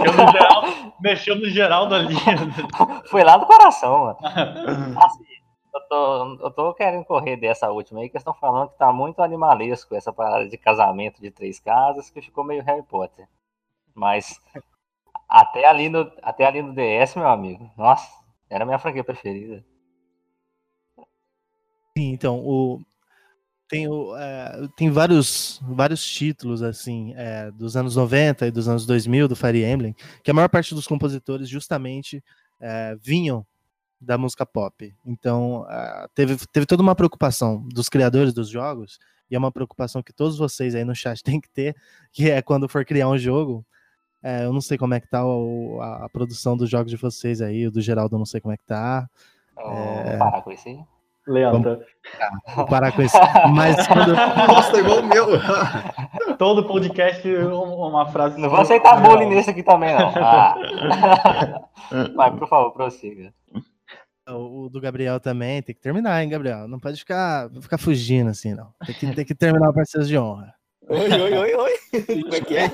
[0.00, 0.64] Mexeu no geral,
[1.00, 2.14] mexeu no geral ali.
[3.08, 4.18] Foi lá do coração, mano.
[4.22, 5.24] Assim,
[5.72, 8.92] eu tô, eu tô querendo correr dessa última aí, que eles estão falando que tá
[8.92, 13.26] muito animalesco essa parada de casamento de três casas, que ficou meio Harry Potter.
[13.94, 14.38] Mas
[15.28, 18.10] até ali no, até ali no DS, meu amigo, nossa,
[18.50, 19.64] era a minha franquia preferida.
[22.00, 22.80] Sim, então, o,
[23.68, 28.86] tem, o, é, tem vários, vários títulos assim é, dos anos 90 e dos anos
[28.86, 29.94] 2000 do Fire Emblem,
[30.24, 32.24] que a maior parte dos compositores justamente
[32.58, 33.46] é, vinham
[34.00, 34.94] da música pop.
[35.04, 38.98] Então, ah, teve, teve toda uma preocupação dos criadores dos jogos
[39.30, 41.76] e é uma preocupação que todos vocês aí no chat têm que ter,
[42.10, 43.62] que é quando for criar um jogo.
[44.22, 46.96] é, eu não sei como é que tá o- a, a produção dos jogos de
[46.96, 49.06] vocês aí, o do Geraldo eu não sei como é que tá.
[49.54, 50.80] Vou parar com isso aí.
[51.30, 51.80] Leandro,
[52.56, 53.16] Vou parar com isso.
[53.54, 55.26] Mas quando, Nossa, igual o meu.
[56.38, 58.40] todo podcast uma frase.
[58.40, 60.12] Não vou aceitar bullying nesse aqui também, não.
[60.16, 60.54] Ah.
[62.14, 63.32] Mas, por favor, prossiga.
[64.28, 66.66] o, do Gabriel também tem que terminar, hein, Gabriel?
[66.66, 68.72] Não pode ficar, ficar fugindo assim, não.
[68.84, 70.52] Tem que, tem que terminar o parceiros de honra.
[70.88, 71.72] Oi, oi, oi, oi.
[72.22, 72.64] Como é que é?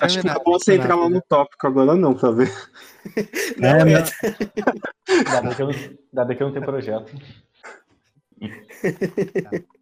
[0.00, 2.52] Acho que não é bom você entrar lá no tópico agora não, pra ver.
[3.58, 4.04] Não, É, é, não.
[5.08, 7.12] Ainda bem que eu não, ainda bem que eu não tenho projeto.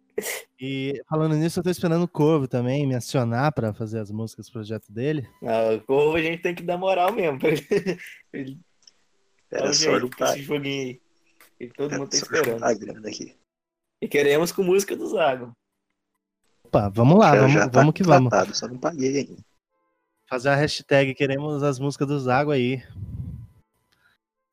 [0.59, 4.45] E falando nisso, eu tô esperando o Corvo também me acionar pra fazer as músicas
[4.45, 5.27] do projeto dele.
[5.41, 7.39] Não, o Corvo a gente tem que dar moral mesmo.
[7.39, 7.67] Pra ele,
[8.31, 8.59] ele
[9.51, 11.01] Era um só com esse joguinho aí.
[11.57, 12.79] Que todo mundo tá esperando.
[12.79, 13.35] grana aqui.
[14.01, 15.51] E queremos com música do Zago.
[16.65, 18.29] Opa, vamos lá, vamos, tá vamos que vamos.
[18.29, 19.43] contratado, Só não paguei ainda.
[20.27, 22.83] Fazer a hashtag queremos as músicas dos água aí.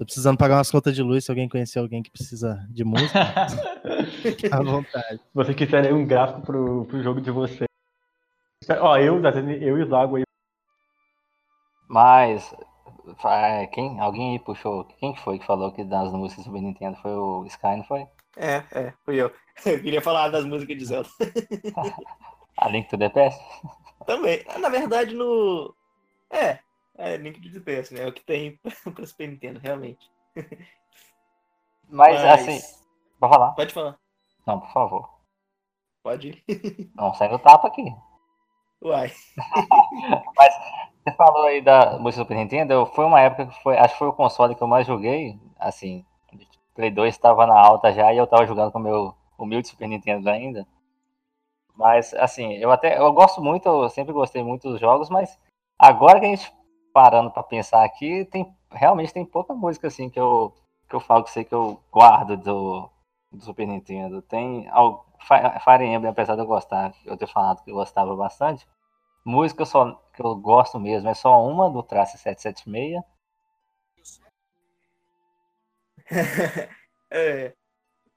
[0.01, 1.27] Tô precisando pagar umas contas de luz.
[1.27, 3.21] Se alguém conhecer alguém que precisa de música,
[4.51, 5.19] à vontade.
[5.19, 7.69] Se vocês quiserem um gráfico pro, pro jogo de vocês.
[8.81, 9.21] Ó, eu,
[9.61, 10.23] eu e o Zago aí.
[11.87, 12.51] Mas,
[13.27, 14.85] é, quem, alguém aí puxou.
[14.99, 17.85] Quem que foi que falou que das músicas do Super Nintendo foi o Sky, não
[17.85, 18.07] foi?
[18.39, 19.31] É, é, fui eu.
[19.67, 21.11] Eu queria falar das músicas de Zelda.
[22.57, 23.39] A Link to the Past?
[24.07, 24.43] Também.
[24.59, 25.75] Na verdade, no.
[26.31, 26.59] É,
[27.01, 28.03] é Link to the Past, né?
[28.03, 28.59] É o que tem
[28.95, 30.11] pra Super Nintendo, realmente.
[31.89, 32.77] Mas, Mas- assim,
[33.19, 33.53] pode falar?
[33.53, 33.99] Pode falar.
[34.47, 35.21] Não, por favor.
[36.03, 36.45] Pode ir.
[36.95, 37.85] Não, sai no tapa aqui.
[38.83, 39.13] Uai.
[40.37, 40.55] Mas
[41.05, 43.99] você falou aí da música do Super Nintendo, foi uma época que foi, acho que
[43.99, 46.05] foi o console que eu mais joguei, assim,
[46.75, 49.89] Play 2 estava na alta já e eu tava jogando com o meu humilde Super
[49.89, 50.67] Nintendo ainda.
[51.75, 55.39] Mas assim, eu até eu gosto muito, eu sempre gostei muito dos jogos, mas
[55.79, 56.53] agora que a gente
[56.93, 60.55] parando pra pensar aqui, tem realmente tem pouca música assim que eu
[60.89, 62.91] que eu falo que sei que eu guardo do,
[63.33, 64.23] do Super Nintendo.
[64.23, 64.69] Tem
[65.21, 68.67] Fi- Fire Emblem, apesar de eu gostar, eu ter falado que eu gostava bastante.
[69.25, 73.05] Música só que eu gosto mesmo é só uma do Trace 776.
[77.11, 77.53] é,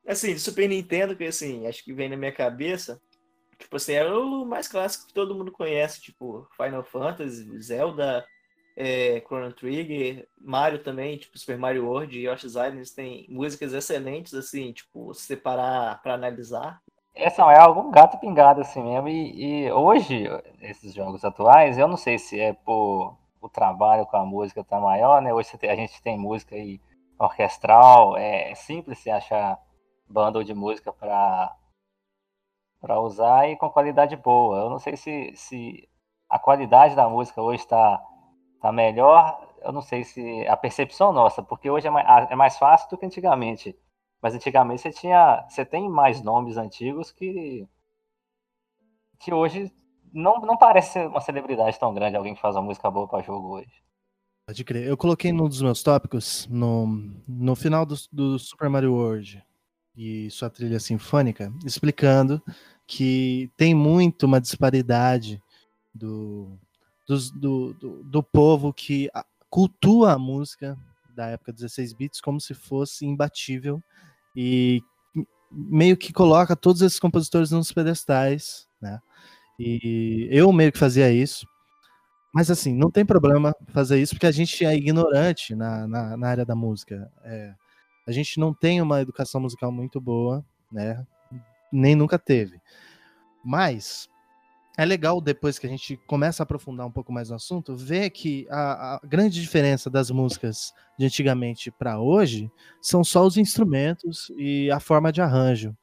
[0.08, 3.02] assim, Super Nintendo, que assim, acho que vem na minha cabeça,
[3.60, 8.26] tipo assim, é o mais clássico que todo mundo conhece, tipo, Final Fantasy, Zelda,
[8.76, 14.34] é, Chrono Trigger, Mario também, tipo, Super Mario World e Yoshi's Island tem músicas excelentes,
[14.34, 16.82] assim, tipo, se você parar pra analisar.
[17.16, 19.08] Essa é algum gato pingado assim mesmo.
[19.08, 20.26] E, e hoje,
[20.62, 24.80] esses jogos atuais, eu não sei se é por o trabalho com a música tá
[24.80, 25.34] maior, né?
[25.34, 26.80] Hoje a gente tem música aí
[27.20, 29.60] orquestral, é, é simples você achar
[30.10, 31.54] bundle de música para
[32.80, 34.60] para usar e com qualidade boa.
[34.60, 35.90] Eu não sei se, se
[36.30, 38.02] a qualidade da música hoje está
[38.64, 42.58] tá melhor, eu não sei se a percepção nossa, porque hoje é mais, é mais
[42.58, 43.78] fácil do que antigamente.
[44.22, 47.68] Mas antigamente você tinha, você tem mais nomes antigos que
[49.20, 49.70] que hoje
[50.14, 53.50] não, não parece uma celebridade tão grande alguém que faz uma música boa para jogo
[53.50, 53.84] hoje.
[54.48, 54.88] Pode crer.
[54.88, 56.88] Eu coloquei num dos meus tópicos, no,
[57.28, 59.44] no final do, do Super Mario World
[59.96, 62.42] e sua trilha sinfônica, explicando
[62.88, 65.42] que tem muito uma disparidade
[65.94, 66.58] do,
[67.08, 69.10] dos- do, do, do povo que
[69.50, 70.78] cultua a música
[71.16, 73.82] da época 16 bits como se fosse imbatível
[74.36, 74.82] e
[75.52, 79.00] meio que coloca todos esses compositores nos pedestais, né?
[79.60, 81.48] E eu meio que fazia isso.
[82.34, 86.28] Mas assim, não tem problema fazer isso porque a gente é ignorante na, na, na
[86.30, 87.12] área da música.
[87.24, 87.54] É,
[88.08, 91.06] a gente não tem uma educação musical muito boa, né?
[91.72, 92.62] Nem nunca teve.
[93.44, 94.10] Mas
[94.78, 98.10] é legal depois que a gente começa a aprofundar um pouco mais no assunto, ver
[98.10, 102.52] que a, a grande diferença das músicas de antigamente para hoje
[102.82, 105.76] são só os instrumentos e a forma de arranjo.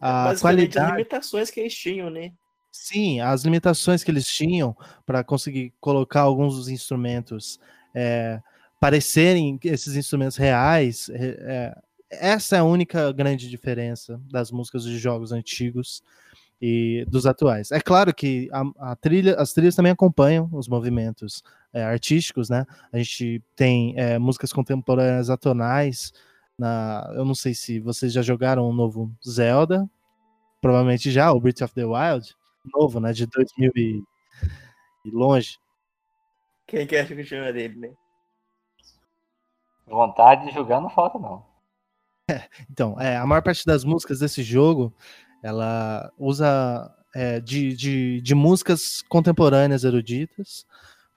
[0.00, 2.32] A as qualidade limitações que eles tinham, né?
[2.70, 4.74] Sim, as limitações que eles tinham
[5.04, 7.60] para conseguir colocar alguns dos instrumentos
[7.94, 8.40] é,
[8.80, 11.10] parecerem esses instrumentos reais.
[11.10, 16.02] é, é, essa é a única grande diferença das músicas de jogos antigos
[16.64, 17.72] e dos atuais.
[17.72, 21.42] É claro que a, a trilha, as trilhas também acompanham os movimentos
[21.72, 22.64] é, artísticos, né?
[22.92, 26.12] A gente tem é, músicas contemporâneas atonais.
[26.56, 29.90] Na, eu não sei se vocês já jogaram o novo Zelda,
[30.60, 32.32] provavelmente já, o Breath of the Wild
[32.72, 33.12] novo, né?
[33.12, 34.04] De 2000 e,
[35.04, 35.58] e longe.
[36.68, 37.92] Quem quer que chama dele, né?
[39.84, 41.44] Vontade de jogar não falta, não.
[42.70, 44.94] Então, é, a maior parte das músicas desse jogo
[45.42, 50.64] Ela usa é, de, de, de músicas contemporâneas eruditas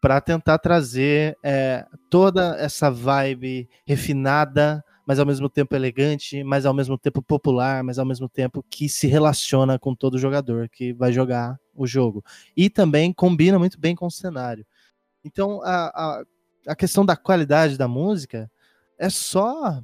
[0.01, 6.73] para tentar trazer é, toda essa vibe refinada, mas ao mesmo tempo elegante, mas ao
[6.73, 11.11] mesmo tempo popular, mas ao mesmo tempo que se relaciona com todo jogador que vai
[11.11, 12.23] jogar o jogo.
[12.55, 14.65] E também combina muito bem com o cenário.
[15.23, 16.23] Então a, a,
[16.67, 18.49] a questão da qualidade da música
[18.99, 19.82] é só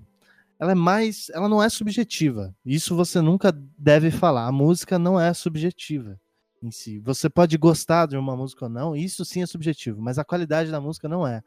[0.62, 2.56] ela é mais, ela não é subjetiva.
[2.64, 4.46] Isso você nunca deve falar.
[4.46, 6.22] A música não é subjetiva
[6.62, 7.00] em si.
[7.00, 10.70] Você pode gostar de uma música ou não, isso sim é subjetivo, mas a qualidade
[10.70, 11.42] da música não é.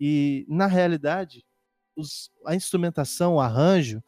[0.00, 1.44] E na realidade,
[1.94, 4.02] os, a instrumentação, o arranjo,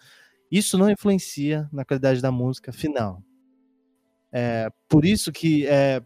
[0.51, 3.23] isso não influencia na qualidade da música final.
[4.33, 6.03] É, por isso que é,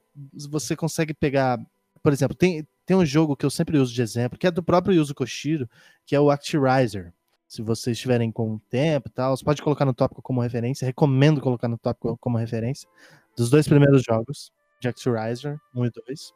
[0.50, 1.60] você consegue pegar,
[2.02, 4.64] por exemplo, tem, tem um jogo que eu sempre uso de exemplo, que é do
[4.64, 5.70] próprio Yuzo Koshiro,
[6.04, 7.14] que é o Actirizer
[7.52, 10.86] se vocês estiverem com tempo e tal, você pode colocar no tópico como referência.
[10.86, 12.88] Recomendo colocar no tópico como referência.
[13.36, 14.50] Dos dois primeiros jogos,
[14.80, 16.32] Jack Riser 1 e 2,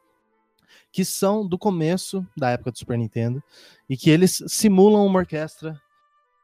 [0.91, 3.41] que são do começo da época do Super Nintendo
[3.89, 5.81] e que eles simulam uma orquestra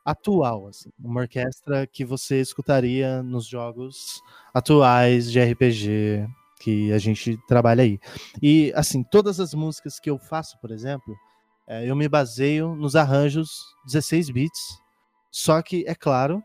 [0.03, 4.24] atual, assim, uma orquestra que você escutaria nos jogos
[4.55, 6.28] atuais de RPG
[6.59, 7.99] que a gente trabalha aí.
[8.41, 11.15] E assim, todas as músicas que eu faço, por exemplo,
[11.68, 14.80] é, eu me baseio nos arranjos 16 bits,
[15.32, 16.43] só que, é claro,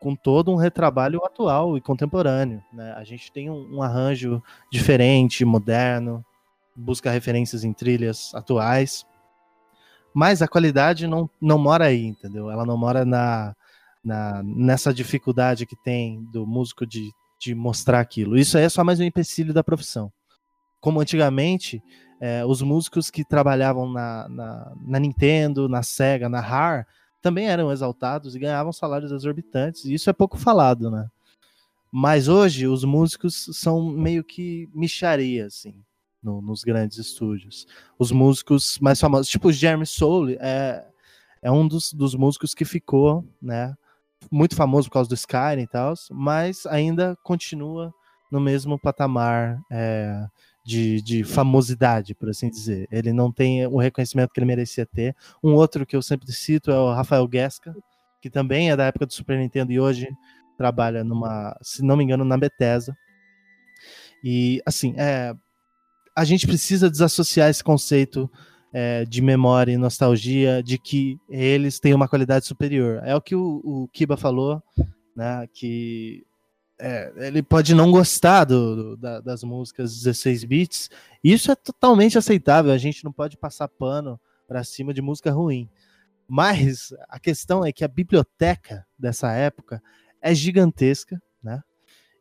[0.00, 2.62] com todo um retrabalho atual e contemporâneo.
[2.72, 2.92] Né?
[2.96, 6.24] A gente tem um, um arranjo diferente, moderno,
[6.74, 9.06] busca referências em trilhas atuais,
[10.12, 12.50] mas a qualidade não, não mora aí, entendeu?
[12.50, 13.54] Ela não mora na,
[14.02, 18.36] na, nessa dificuldade que tem do músico de, de mostrar aquilo.
[18.36, 20.12] Isso aí é só mais um empecilho da profissão.
[20.80, 21.82] Como antigamente,
[22.20, 26.86] é, os músicos que trabalhavam na, na, na, Nintendo, na Sega, na RAR,
[27.20, 31.08] também eram exaltados e ganhavam salários exorbitantes, e isso é pouco falado, né?
[31.90, 35.82] Mas hoje os músicos são meio que micharia, assim,
[36.22, 37.66] no, nos grandes estúdios.
[37.98, 40.86] Os músicos mais famosos, tipo o Jeremy Soule, é,
[41.40, 43.74] é um dos, dos músicos que ficou, né?
[44.30, 47.94] Muito famoso por causa do Skyrim e tal, mas ainda continua
[48.30, 50.26] no mesmo patamar é,
[50.66, 52.88] de, de famosidade, por assim dizer.
[52.90, 55.14] Ele não tem o reconhecimento que ele merecia ter.
[55.42, 57.72] Um outro que eu sempre cito é o Rafael Guesca,
[58.20, 60.08] que também é da época do Super Nintendo e hoje
[60.58, 62.96] trabalha numa, se não me engano, na Bethesda.
[64.24, 65.32] E assim, é,
[66.16, 68.28] a gente precisa desassociar esse conceito
[68.72, 73.00] é, de memória e nostalgia de que eles têm uma qualidade superior.
[73.04, 74.60] É o que o, o Kiba falou,
[75.14, 75.46] né?
[75.54, 76.26] Que
[76.78, 80.90] é, ele pode não gostar do, do, da, das músicas 16 bits.
[81.24, 82.72] Isso é totalmente aceitável.
[82.72, 85.68] A gente não pode passar pano para cima de música ruim.
[86.28, 89.82] Mas a questão é que a biblioteca dessa época
[90.20, 91.62] é gigantesca, né?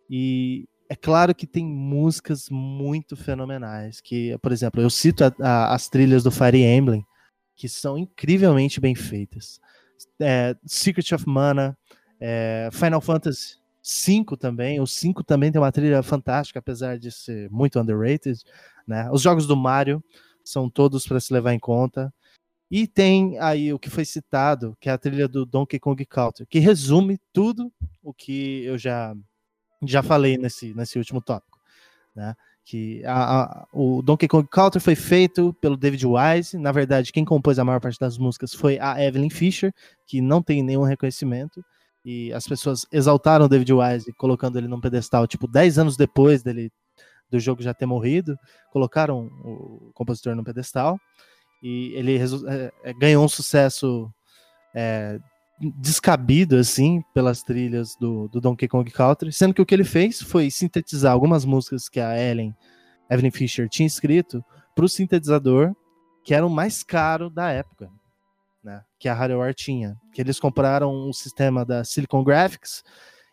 [0.10, 4.00] E é claro que tem músicas muito fenomenais.
[4.00, 7.06] Que, por exemplo, eu cito a, a, as trilhas do Fire Emblem,
[7.56, 9.60] que são incrivelmente bem feitas.
[10.20, 11.78] É, Secret of Mana,
[12.20, 14.82] é, Final Fantasy 5 também.
[14.82, 18.44] O 5 também tem uma trilha fantástica, apesar de ser muito underrated.
[18.88, 19.08] Né?
[19.12, 20.04] Os jogos do Mario
[20.44, 22.12] são todos para se levar em conta.
[22.70, 26.48] E tem aí o que foi citado, que é a trilha do Donkey Kong Country,
[26.48, 27.72] que resume tudo
[28.02, 29.16] o que eu já,
[29.84, 31.60] já falei nesse, nesse último tópico.
[32.16, 32.34] Né?
[32.66, 36.58] Que a, a, o Donkey Kong Country foi feito pelo David Wise.
[36.58, 39.72] Na verdade, quem compôs a maior parte das músicas foi a Evelyn Fisher,
[40.08, 41.64] que não tem nenhum reconhecimento
[42.06, 46.72] e as pessoas exaltaram David Wise, colocando ele num pedestal, tipo, 10 anos depois dele
[47.32, 48.38] do jogo já ter morrido,
[48.72, 51.00] colocaram o compositor no pedestal,
[51.64, 54.08] e ele é, é, ganhou um sucesso
[54.76, 55.18] é,
[55.80, 60.22] descabido, assim, pelas trilhas do, do, Donkey Kong Country, sendo que o que ele fez
[60.22, 62.56] foi sintetizar algumas músicas que a Ellen,
[63.10, 64.46] Evelyn Fisher, tinha escrito
[64.76, 65.76] para o sintetizador,
[66.24, 67.90] que era o mais caro da época
[68.66, 69.96] né, que a Hardware tinha.
[70.12, 72.84] Que eles compraram um sistema da Silicon Graphics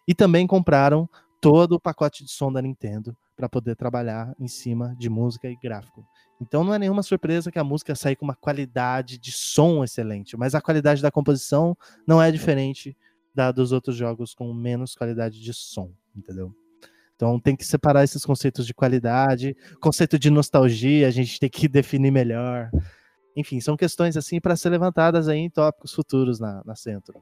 [0.07, 1.09] e também compraram
[1.41, 5.57] todo o pacote de som da Nintendo para poder trabalhar em cima de música e
[5.57, 6.05] gráfico.
[6.41, 10.37] Então não é nenhuma surpresa que a música saia com uma qualidade de som excelente,
[10.37, 11.77] mas a qualidade da composição
[12.07, 12.97] não é diferente
[13.35, 16.55] da dos outros jogos com menos qualidade de som, entendeu?
[17.17, 21.67] Então tem que separar esses conceitos de qualidade, conceito de nostalgia, a gente tem que
[21.69, 22.71] definir melhor.
[23.37, 27.15] Enfim, são questões assim para ser levantadas aí em tópicos futuros na, na Centro.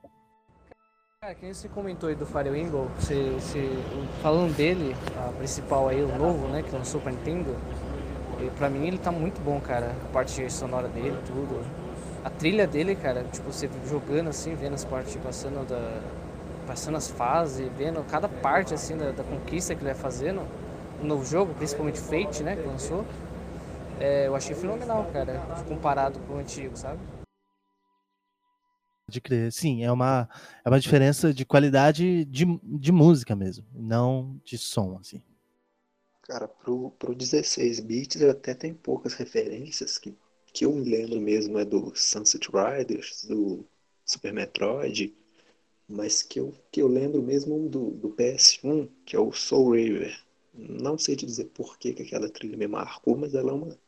[1.21, 2.89] Cara, quem você comentou aí do Fire Emblem,
[4.23, 7.55] falando dele, a principal aí, o novo, né, que lançou pra Nintendo,
[8.57, 9.95] pra mim ele tá muito bom, cara.
[10.09, 11.63] A parte sonora dele, tudo.
[12.25, 16.01] A trilha dele, cara, tipo, você jogando assim, vendo as partes passando da.
[16.67, 20.43] passando as fases, vendo cada parte assim da, da conquista que ele vai fazendo
[21.03, 23.05] no novo jogo, principalmente Fate, né, que lançou.
[24.01, 25.39] É, eu achei fenomenal, cara,
[25.69, 26.99] comparado com o antigo, sabe?
[29.07, 29.53] De crer.
[29.53, 30.27] Sim, é uma,
[30.65, 35.23] é uma diferença de qualidade de, de música mesmo, não de som, assim.
[36.23, 40.17] Cara, pro, pro 16 bits até tem poucas referências que,
[40.51, 43.67] que eu me lembro mesmo é do Sunset Riders, do
[44.07, 45.15] Super Metroid,
[45.87, 50.19] mas que eu, que eu lembro mesmo do, do PS1, que é o Soul River.
[50.55, 53.79] Não sei te dizer por que, que aquela trilha me marcou, mas ela é uma,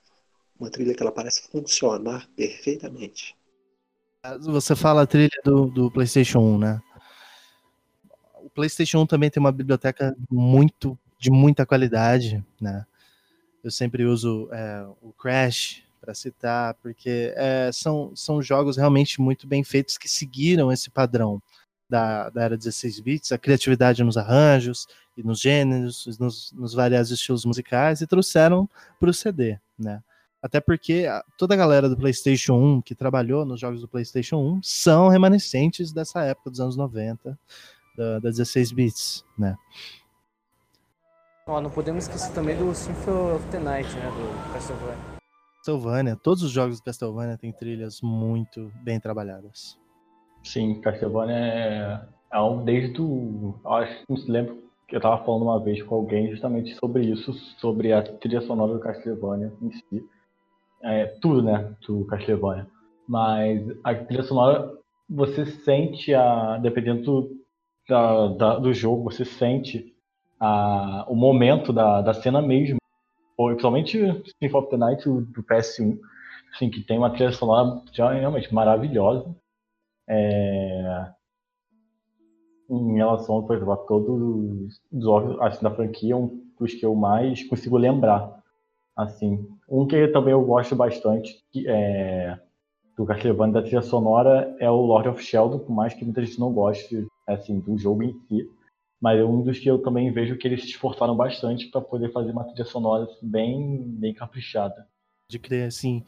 [0.62, 3.34] uma trilha que ela parece funcionar perfeitamente.
[4.42, 6.80] Você fala a trilha do, do PlayStation 1, né?
[8.36, 12.86] O PlayStation 1 também tem uma biblioteca muito de muita qualidade, né?
[13.64, 19.46] Eu sempre uso é, o Crash para citar, porque é, são, são jogos realmente muito
[19.46, 21.42] bem feitos que seguiram esse padrão
[21.88, 24.86] da, da era 16 bits, a criatividade nos arranjos
[25.16, 30.02] e nos gêneros, nos, nos variados estilos musicais e trouxeram para o CD, né?
[30.42, 31.06] Até porque
[31.38, 35.92] toda a galera do PlayStation 1 que trabalhou nos jogos do PlayStation 1 são remanescentes
[35.92, 37.38] dessa época dos anos 90,
[37.96, 39.56] da, da 16 bits, né?
[41.46, 45.22] Ó, não podemos esquecer também do Symphony of the Night, né, do Castlevania.
[45.58, 49.78] Castlevania, todos os jogos do Castlevania têm trilhas muito bem trabalhadas.
[50.42, 52.00] Sim, Castlevania é,
[52.32, 53.54] é um desde o.
[53.64, 54.56] Acho que não se lembra
[54.88, 58.72] que eu tava falando uma vez com alguém justamente sobre isso, sobre a trilha sonora
[58.72, 60.04] do Castlevania em si.
[60.82, 62.66] É, tudo, né, do Castlevania.
[63.08, 64.72] Mas a trilha sonora,
[65.08, 66.58] você sente a.
[66.58, 67.30] Dependendo
[67.88, 69.94] da, da, do jogo, você sente
[70.40, 72.78] a, o momento da, da cena mesmo.
[73.36, 75.98] Ou, principalmente Symphony of the Night do PS1,
[76.54, 79.34] assim, que tem uma trilha sonora realmente maravilhosa.
[80.08, 81.12] É,
[82.70, 86.94] em relação, por exemplo, a todos os jogos assim, da franquia, um dos que eu
[86.94, 88.42] mais consigo lembrar.
[88.96, 92.38] Assim, um que também eu gosto bastante que é,
[92.96, 96.38] do Castlevania da trilha sonora é o Lord of Sheldon, por mais que muita gente
[96.38, 98.46] não goste assim, do jogo em si
[99.02, 102.12] mas é um dos que eu também vejo que eles se esforçaram bastante para poder
[102.12, 104.86] fazer uma trilha sonora bem, bem caprichada.
[105.28, 106.04] De crer, assim.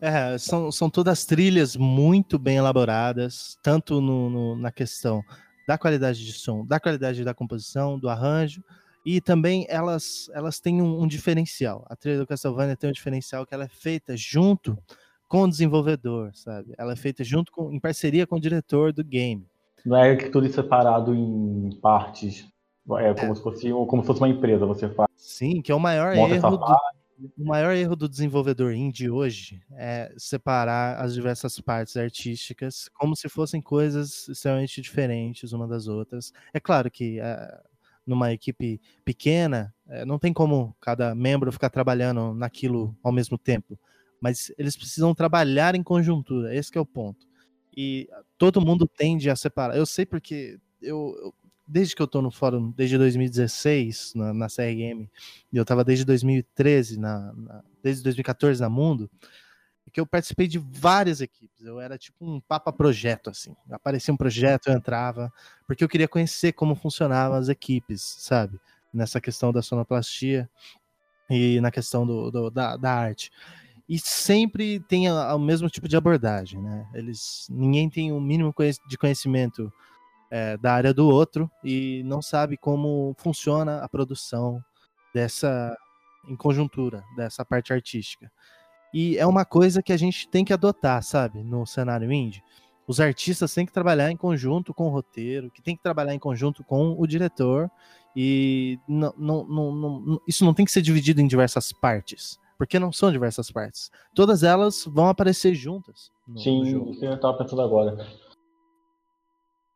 [0.00, 5.22] É, são, são todas trilhas muito bem elaboradas, tanto no, no, na questão
[5.68, 8.64] da qualidade de som, da qualidade da composição, do arranjo,
[9.04, 11.86] e também elas, elas têm um, um diferencial.
[11.88, 14.76] A trilha do Castlevania tem um diferencial que ela é feita junto
[15.28, 16.74] com o desenvolvedor, sabe?
[16.76, 19.46] Ela é feita junto com, em parceria com o diretor do game.
[19.86, 22.46] Não é que tudo separado em partes.
[22.98, 23.34] É como, é.
[23.34, 25.08] Se, fosse, como se fosse uma empresa, você faz.
[25.16, 26.64] Sim, que é o maior erro do,
[27.38, 33.28] o maior erro do desenvolvedor indie hoje é separar as diversas partes artísticas como se
[33.28, 36.32] fossem coisas extremamente diferentes uma das outras.
[36.52, 37.60] É claro que é,
[38.10, 43.78] numa equipe pequena é, não tem como cada membro ficar trabalhando naquilo ao mesmo tempo,
[44.20, 46.54] mas eles precisam trabalhar em conjuntura.
[46.54, 47.26] Esse é o ponto.
[47.74, 49.76] E todo mundo tende a separar.
[49.76, 51.34] Eu sei porque eu, eu
[51.66, 55.08] desde que eu tô no fórum, desde 2016 na, na CRM,
[55.52, 59.08] e eu tava desde 2013, na, na, desde 2014 na Mundo,
[59.90, 61.64] que eu participei de várias equipes.
[61.64, 63.54] Eu era tipo um papa projeto, assim.
[63.70, 65.32] Aparecia um projeto, eu entrava,
[65.66, 68.60] porque eu queria conhecer como funcionavam as equipes, sabe?
[68.92, 70.48] Nessa questão da sonoplastia
[71.28, 73.30] e na questão do, do da, da arte
[73.90, 76.86] e sempre tem o mesmo tipo de abordagem, né?
[76.94, 78.54] Eles, ninguém tem o um mínimo
[78.86, 79.72] de conhecimento
[80.30, 84.64] é, da área do outro e não sabe como funciona a produção
[85.12, 85.76] dessa
[86.28, 88.30] em conjuntura dessa parte artística.
[88.92, 92.42] E é uma coisa que a gente tem que adotar, sabe, no cenário indie.
[92.86, 96.18] Os artistas têm que trabalhar em conjunto com o roteiro, que tem que trabalhar em
[96.18, 97.70] conjunto com o diretor,
[98.16, 102.92] e não, não, não, isso não tem que ser dividido em diversas partes porque não
[102.92, 103.90] são diversas partes.
[104.14, 106.10] Todas elas vão aparecer juntas.
[106.36, 106.94] Sim, jogo.
[107.00, 108.06] eu estava pensando agora.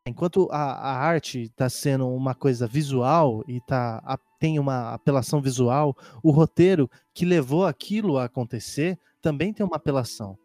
[0.07, 5.41] Enquanto a, a arte está sendo uma coisa visual e tá, a, tem uma apelação
[5.41, 10.37] visual, o roteiro que levou aquilo a acontecer também tem uma apelação.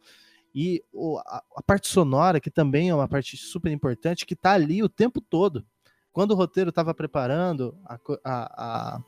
[0.56, 4.54] E o, a, a, parte sonora, que também é uma parte super importante, que está
[4.54, 5.66] ali o tempo todo.
[6.14, 9.02] Quando o roteiro estava preparando a, a,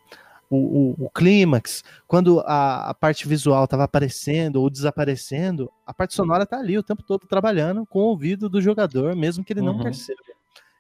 [0.50, 6.46] o, o, o clímax, quando a, parte visual estava aparecendo ou desaparecendo, a parte sonora
[6.46, 9.78] tá ali o tempo todo trabalhando com o ouvido do jogador, mesmo que ele não
[9.78, 9.84] uhum.
[9.84, 10.20] perceba.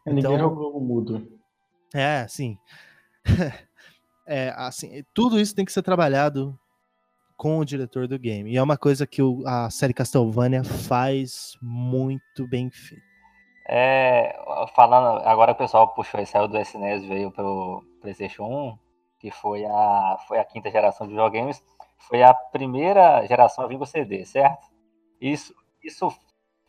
[0.05, 1.39] Então, Ninguém jogou mudo.
[1.93, 2.57] É, sim.
[4.25, 6.57] é, assim, tudo isso tem que ser trabalhado
[7.37, 8.51] com o diretor do game.
[8.51, 13.03] E é uma coisa que o, a série Castlevania faz muito bem feito.
[13.67, 14.37] É,
[14.75, 18.77] falando, agora o pessoal puxou e saiu do SNES veio pro PlayStation 1,
[19.19, 21.63] que foi a, foi a quinta geração de videogames,
[21.97, 24.67] foi a primeira geração a vir com CD, certo?
[25.19, 25.53] Isso,
[25.83, 26.09] isso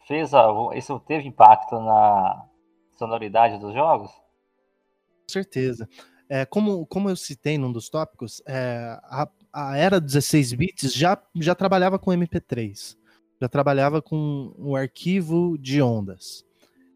[0.06, 0.30] fez
[0.74, 2.46] isso teve impacto na
[2.94, 4.10] sonoridade dos jogos?
[4.10, 5.88] Com certeza.
[6.34, 11.22] É, como, como eu citei num dos tópicos, é, a, a era 16 bits já,
[11.36, 12.96] já trabalhava com MP3,
[13.38, 16.42] já trabalhava com o arquivo de ondas.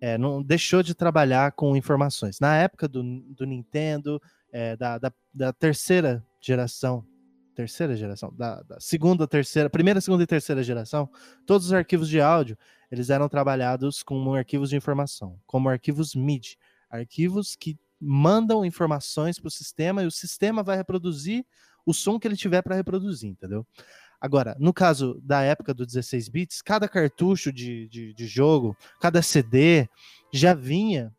[0.00, 2.40] É, não deixou de trabalhar com informações.
[2.40, 4.18] Na época do, do Nintendo,
[4.50, 7.04] é, da, da, da, terceira geração,
[7.54, 11.10] terceira geração, da, da, segunda, terceira, primeira, segunda e terceira geração,
[11.44, 12.56] todos os arquivos de áudio
[12.90, 16.56] eles eram trabalhados como arquivos de informação, como arquivos MIDI,
[16.88, 21.44] arquivos que mandam informações para o sistema e o sistema vai reproduzir
[21.84, 23.66] o som que ele tiver para reproduzir, entendeu?
[24.20, 29.22] Agora, no caso da época do 16 bits, cada cartucho de, de, de jogo, cada
[29.22, 29.88] CD
[30.32, 31.14] já vinha.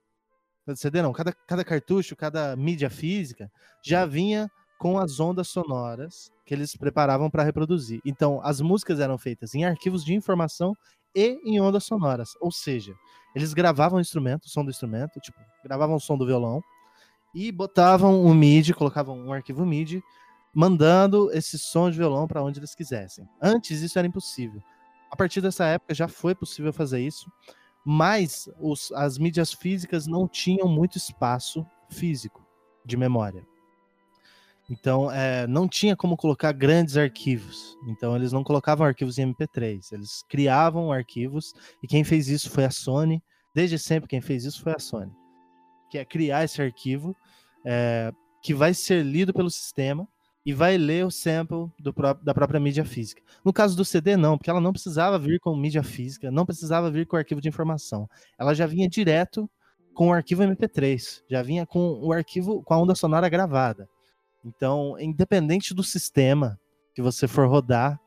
[0.76, 3.50] CD não, cada, cada cartucho, cada mídia física
[3.82, 8.02] já vinha com as ondas sonoras que eles preparavam para reproduzir.
[8.06, 10.76] Então, as músicas eram feitas em arquivos de informação
[11.18, 12.34] e em ondas sonoras.
[12.40, 12.94] Ou seja,
[13.34, 16.62] eles gravavam o instrumento, o som do instrumento, tipo, gravavam o som do violão
[17.34, 20.04] e botavam um MIDI, colocavam um arquivo MIDI
[20.54, 23.28] mandando esse som de violão para onde eles quisessem.
[23.42, 24.62] Antes isso era impossível.
[25.10, 27.32] A partir dessa época já foi possível fazer isso,
[27.84, 32.46] mas os, as mídias físicas não tinham muito espaço físico
[32.86, 33.46] de memória.
[34.70, 37.78] Então, é, não tinha como colocar grandes arquivos.
[37.88, 39.94] Então, eles não colocavam arquivos em MP3.
[39.94, 41.54] Eles criavam arquivos.
[41.82, 43.24] E quem fez isso foi a Sony.
[43.56, 45.12] Desde sempre, quem fez isso foi a Sony.
[45.90, 47.16] Que é criar esse arquivo
[47.66, 48.12] é,
[48.44, 50.08] que vai ser lido pelo sistema
[50.46, 53.22] e vai ler o sample do, da própria mídia física.
[53.44, 56.90] No caso do CD, não, porque ela não precisava vir com mídia física, não precisava
[56.90, 58.10] vir com arquivo de informação.
[58.40, 59.50] Ela já vinha direto
[59.94, 63.90] com o arquivo MP3, já vinha com o arquivo com a onda sonora gravada.
[64.44, 66.60] Então, independente do sistema
[66.96, 68.00] que você for rodar,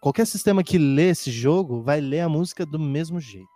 [0.00, 3.48] qualquer sistema que lê esse jogo vai ler a música do mesmo jeito.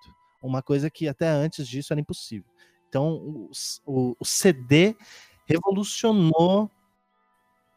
[0.43, 2.51] Uma coisa que até antes disso era impossível.
[2.89, 3.51] Então, o,
[3.86, 4.97] o, o CD
[5.47, 6.70] revolucionou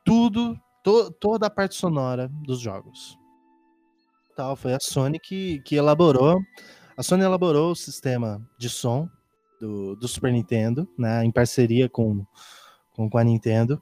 [0.06, 3.18] tudo, to, toda a parte sonora dos jogos.
[4.36, 6.40] Tal, foi a Sony que, que elaborou.
[6.98, 9.10] A Sony elaborou o sistema de som
[9.60, 12.26] do, do Super Nintendo, né, em parceria com,
[12.94, 13.82] com, com a Nintendo.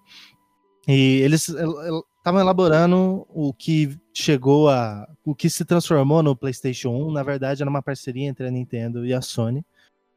[0.92, 5.08] E eles estavam elaborando o que chegou a.
[5.24, 7.12] o que se transformou no PlayStation 1.
[7.12, 9.64] Na verdade, era uma parceria entre a Nintendo e a Sony,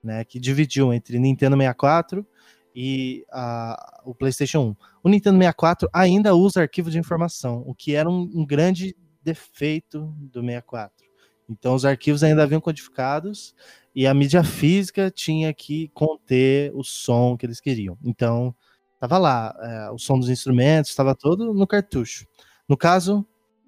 [0.02, 0.24] né?
[0.24, 2.26] Que dividiu entre Nintendo 64
[2.74, 4.76] e a, o PlayStation 1.
[5.04, 10.10] O Nintendo 64 ainda usa arquivo de informação, o que era um, um grande defeito
[10.18, 11.06] do 64.
[11.50, 13.54] Então, os arquivos ainda haviam codificados
[13.94, 17.98] e a mídia física tinha que conter o som que eles queriam.
[18.02, 18.54] Então,
[19.02, 22.24] estava lá, é, o som dos instrumentos estava todo no cartucho.
[22.68, 23.26] No caso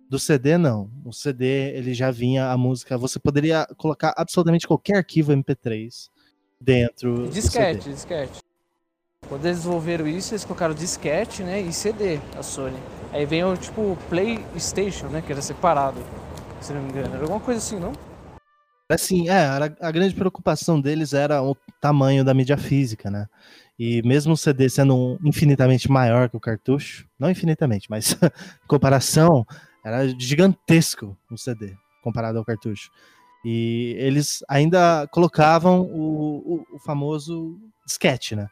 [0.08, 0.88] do CD, não.
[1.04, 2.96] O CD ele já vinha a música.
[2.96, 6.08] Você poderia colocar absolutamente qualquer arquivo MP3
[6.60, 7.28] dentro.
[7.28, 7.94] Disquete, do CD.
[7.94, 8.38] disquete.
[9.28, 12.78] Quando eles desenvolveram isso, eles colocaram disquete, né, e CD, a Sony.
[13.10, 15.98] Aí vem o tipo PlayStation, né, que era separado,
[16.60, 17.14] se não me engano.
[17.14, 17.92] Era alguma coisa assim, não?
[18.88, 19.46] Assim, é,
[19.80, 23.26] a grande preocupação deles era o tamanho da mídia física, né?
[23.78, 29.44] E mesmo o CD sendo infinitamente maior que o cartucho, não infinitamente, mas em comparação,
[29.84, 32.90] era gigantesco o CD comparado ao cartucho.
[33.44, 38.48] E eles ainda colocavam o, o, o famoso disquete, né?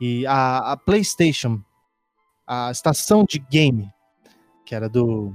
[0.00, 1.62] E a, a, PlayStation,
[2.46, 3.90] a estação de game,
[4.66, 5.34] que era do,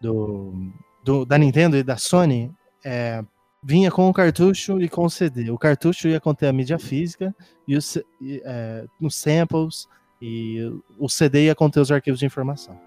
[0.00, 0.72] do,
[1.04, 2.52] do da Nintendo e da Sony,
[2.84, 3.24] é,
[3.66, 5.50] vinha com o cartucho e com o CD.
[5.50, 7.34] O cartucho ia conter a mídia física
[7.66, 9.88] e os, é, os samples,
[10.22, 12.78] e o CD ia conter os arquivos de informação.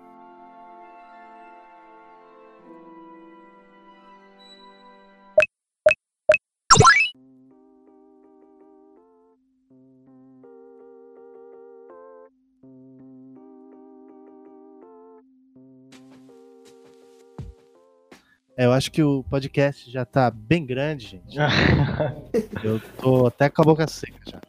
[18.60, 21.38] É, eu acho que o podcast já tá bem grande, gente.
[22.62, 24.42] eu tô até com a boca seca já.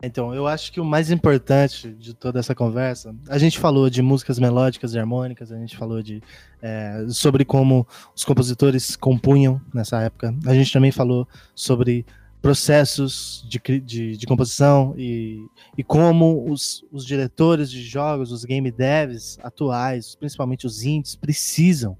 [0.00, 4.02] Então, eu acho que o mais importante de toda essa conversa, a gente falou de
[4.02, 6.22] músicas melódicas e harmônicas, a gente falou de
[6.62, 7.84] é, sobre como
[8.14, 10.32] os compositores compunham nessa época.
[10.46, 11.26] A gente também falou
[11.56, 12.06] sobre
[12.40, 15.44] processos de, de, de composição e,
[15.76, 21.96] e como os, os diretores de jogos, os game devs atuais, principalmente os indies, precisam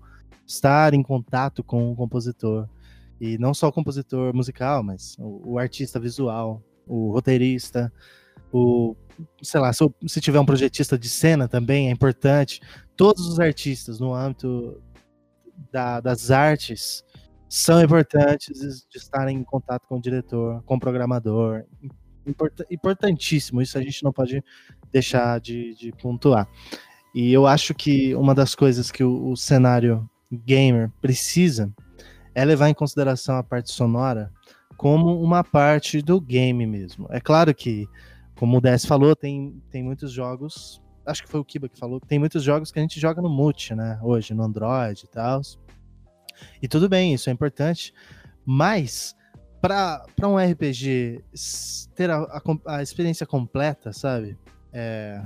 [0.46, 2.68] estar em contato com o compositor.
[3.20, 7.92] E não só o compositor musical, mas o, o artista visual, o roteirista,
[8.52, 8.94] o
[9.42, 12.60] sei lá, se, se tiver um projetista de cena também é importante.
[12.94, 14.80] Todos os artistas no âmbito
[15.72, 17.02] da- das artes
[17.48, 21.64] são importantes de estarem em contato com o diretor, com o programador.
[22.26, 24.42] Importa- importantíssimo, isso a gente não pode
[24.92, 26.48] deixar de, de pontuar.
[27.14, 31.72] E eu acho que uma das coisas que o, o cenário gamer precisa
[32.34, 34.30] é levar em consideração a parte sonora
[34.76, 37.06] como uma parte do game mesmo.
[37.10, 37.88] É claro que,
[38.34, 40.82] como o DS falou, tem, tem muitos jogos.
[41.06, 42.00] Acho que foi o Kiba que falou.
[42.00, 43.98] Tem muitos jogos que a gente joga no multi, né?
[44.02, 45.40] Hoje, no Android e tal.
[46.62, 47.92] E tudo bem, isso é importante.
[48.44, 49.14] Mas,
[49.60, 51.24] para um RPG
[51.94, 54.38] ter a, a a experiência completa, sabe?
[54.72, 55.22] É,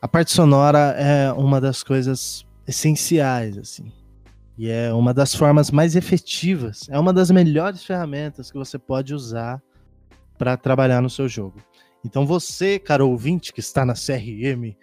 [0.00, 3.92] a parte sonora é uma das coisas essenciais, assim.
[4.56, 9.14] E é uma das formas mais efetivas, é uma das melhores ferramentas que você pode
[9.14, 9.60] usar
[10.38, 11.58] para trabalhar no seu jogo.
[12.04, 14.76] Então você, cara ouvinte que está na CRM,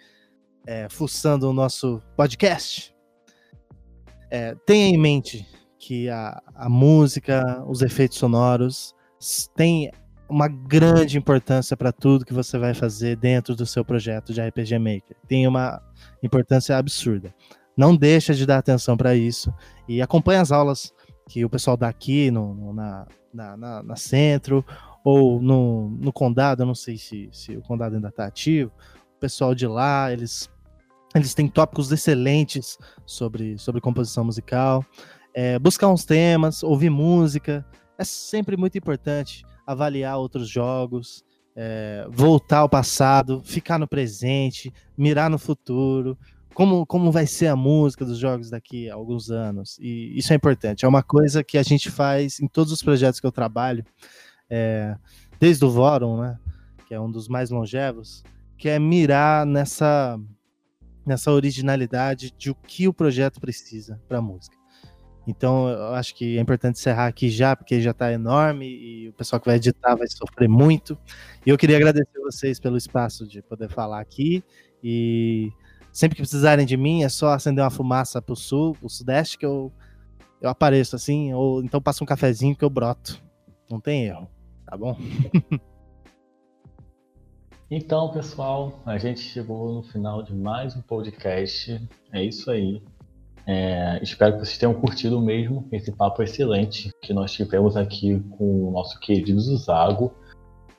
[0.66, 2.94] é, fuçando o nosso podcast,
[4.30, 5.46] é, tenha em mente
[5.78, 8.94] que a, a música, os efeitos sonoros
[9.54, 9.90] têm
[10.28, 14.78] uma grande importância para tudo que você vai fazer dentro do seu projeto de RPG
[14.78, 15.16] Maker.
[15.26, 15.80] Tem uma
[16.22, 17.34] importância absurda.
[17.76, 19.52] Não deixa de dar atenção para isso
[19.88, 20.92] e acompanha as aulas
[21.28, 24.64] que o pessoal dá aqui no, no- na, na, na, na centro
[25.04, 28.72] ou no, no condado, eu não sei se, se o condado ainda está ativo.
[29.16, 30.50] O pessoal de lá, eles,
[31.14, 34.84] eles têm tópicos excelentes sobre, sobre composição musical.
[35.34, 37.64] É, buscar uns temas, ouvir música,
[37.96, 41.22] é sempre muito importante avaliar outros jogos,
[41.54, 46.16] é, voltar ao passado, ficar no presente, mirar no futuro,
[46.54, 49.78] como, como vai ser a música dos jogos daqui a alguns anos.
[49.80, 50.84] E isso é importante.
[50.84, 53.84] É uma coisa que a gente faz em todos os projetos que eu trabalho,
[54.48, 54.96] é,
[55.38, 56.38] desde o Vorum, né,
[56.86, 58.22] que é um dos mais longevos,
[58.56, 60.18] que é mirar nessa,
[61.08, 64.56] nessa originalidade de o que o projeto precisa para a música.
[65.26, 69.12] Então, eu acho que é importante encerrar aqui já, porque já está enorme e o
[69.12, 70.96] pessoal que vai editar vai sofrer muito.
[71.44, 74.42] E eu queria agradecer vocês pelo espaço de poder falar aqui.
[74.82, 75.50] E
[75.92, 79.44] sempre que precisarem de mim, é só acender uma fumaça pro sul, pro sudeste, que
[79.44, 79.70] eu,
[80.40, 83.22] eu apareço assim, ou então passa um cafezinho que eu broto.
[83.70, 84.30] Não tem erro,
[84.64, 84.96] tá bom?
[87.70, 91.78] Então, pessoal, a gente chegou no final de mais um podcast.
[92.10, 92.82] É isso aí.
[93.46, 98.68] É, espero que vocês tenham curtido mesmo esse papo excelente que nós tivemos aqui com
[98.68, 100.14] o nosso querido Zago.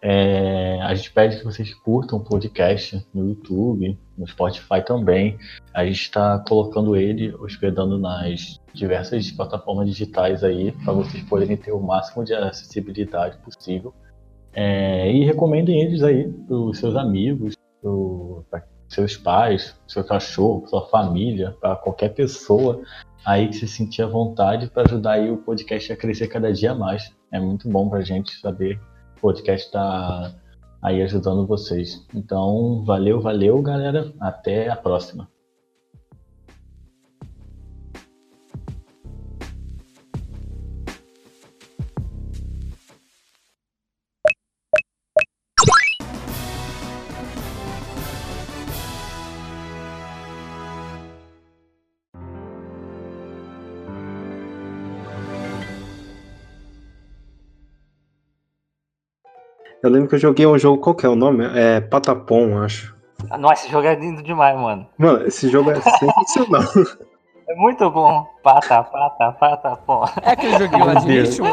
[0.02, 5.38] É, a gente pede que vocês curtam o podcast no YouTube, no Spotify também.
[5.72, 11.72] A gente está colocando ele, hospedando nas diversas plataformas digitais aí, para vocês poderem ter
[11.72, 13.94] o máximo de acessibilidade possível.
[14.54, 17.56] É, e recomendem eles aí para os seus amigos,
[18.50, 22.82] para seus pais, seu cachorro, sua família, para qualquer pessoa
[23.26, 26.74] aí que se sentir à vontade para ajudar aí o podcast a crescer cada dia
[26.74, 27.16] mais.
[27.32, 28.80] É muito bom para a gente saber
[29.18, 30.34] o podcast está
[30.82, 32.06] aí ajudando vocês.
[32.14, 34.12] Então, valeu, valeu, galera.
[34.20, 35.28] Até a próxima.
[59.90, 61.44] Eu lembro que eu joguei um jogo, qual que é o nome?
[61.56, 62.96] É Patapom, acho.
[63.40, 64.88] Nossa, esse jogo é lindo demais, mano.
[65.00, 66.62] Mano, esse jogo é sensacional.
[67.48, 68.24] É muito bom.
[68.44, 70.06] Pata, pata, pata, pô.
[70.22, 71.48] É aquele joguinho lá de ritmo?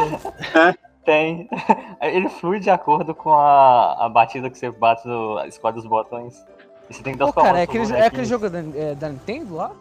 [1.03, 1.49] Tem.
[1.99, 6.35] Ele flui de acordo com a, a batida que você bate, no, escolhe os botões.
[6.91, 8.93] E você tem que dar Pô, os cara, é aquele, é aquele jogo da, é,
[8.93, 9.71] da Nintendo lá?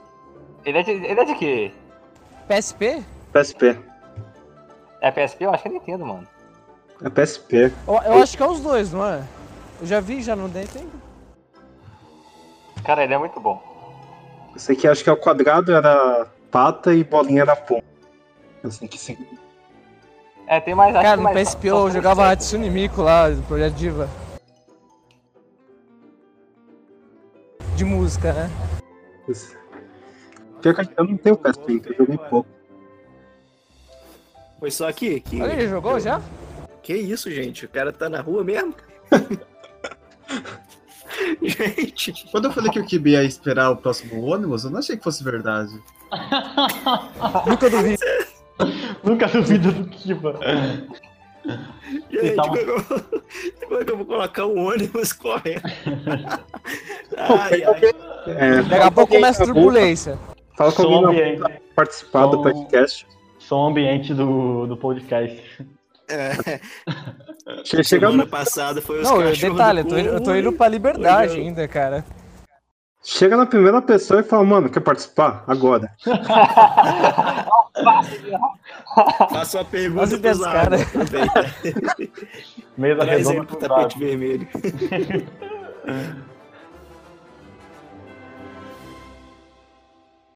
[0.64, 1.72] Ele é, de, ele é de quê?
[2.48, 3.04] PSP?
[3.34, 3.78] PSP.
[5.02, 5.44] É PSP?
[5.44, 6.26] Eu acho que é Nintendo, mano.
[7.02, 7.72] É PSP.
[7.86, 9.22] Eu, eu acho que é os dois, não é?
[9.80, 10.90] Eu já vi já no Nintendo.
[12.84, 13.62] Cara, ele é muito bom.
[14.54, 17.82] Esse aqui acho que é o quadrado era pata e bolinha era pom.
[18.64, 19.18] Assim que sim.
[20.46, 20.94] É, tem mais.
[20.94, 22.30] Cara, no mais- PSP eu jogava.
[22.30, 24.08] Hatsune Miku lá, do Projeto Diva.
[27.74, 28.50] De música, né?
[30.62, 32.48] Pior que eu não tenho PSP, então eu joguei pouco.
[34.58, 35.20] Foi só aqui?
[35.20, 35.42] Que...
[35.42, 36.22] Olha, ele jogou já?
[36.86, 37.64] Que isso, gente?
[37.64, 38.72] O cara tá na rua mesmo?
[41.42, 42.28] gente.
[42.30, 45.02] Quando eu falei que o Kibi ia esperar o próximo ônibus, eu não achei que
[45.02, 45.72] fosse verdade.
[47.44, 48.00] Nunca duvido.
[49.02, 50.38] Nunca duvido do Kiba.
[52.08, 52.56] Gente, como,
[53.80, 55.62] é que eu, vou colocar um ônibus correndo?
[57.18, 57.80] ai, ai.
[58.28, 60.16] É, Daqui a pouco começa a turbulência.
[60.56, 61.38] Fala com alguém ambiente.
[61.40, 63.06] pra participar do Som- podcast.
[63.40, 65.66] Som ambiente do, do podcast.
[66.08, 66.60] É,
[67.64, 70.34] Che- Chega, semana no, passada foi os Não, cachorros detalhe, eu tô, indo- eu tô
[70.34, 72.04] indo pra liberdade ainda, cara.
[73.02, 75.44] chega na primeira pessoa e fala, mano, quer participar?
[75.46, 75.90] Agora.
[79.30, 80.76] Faça uma pergunta pros do cara.
[80.76, 81.54] Água, aproveita.
[82.76, 84.48] Mesa Traz aí redonda pro pro tapete vermelho.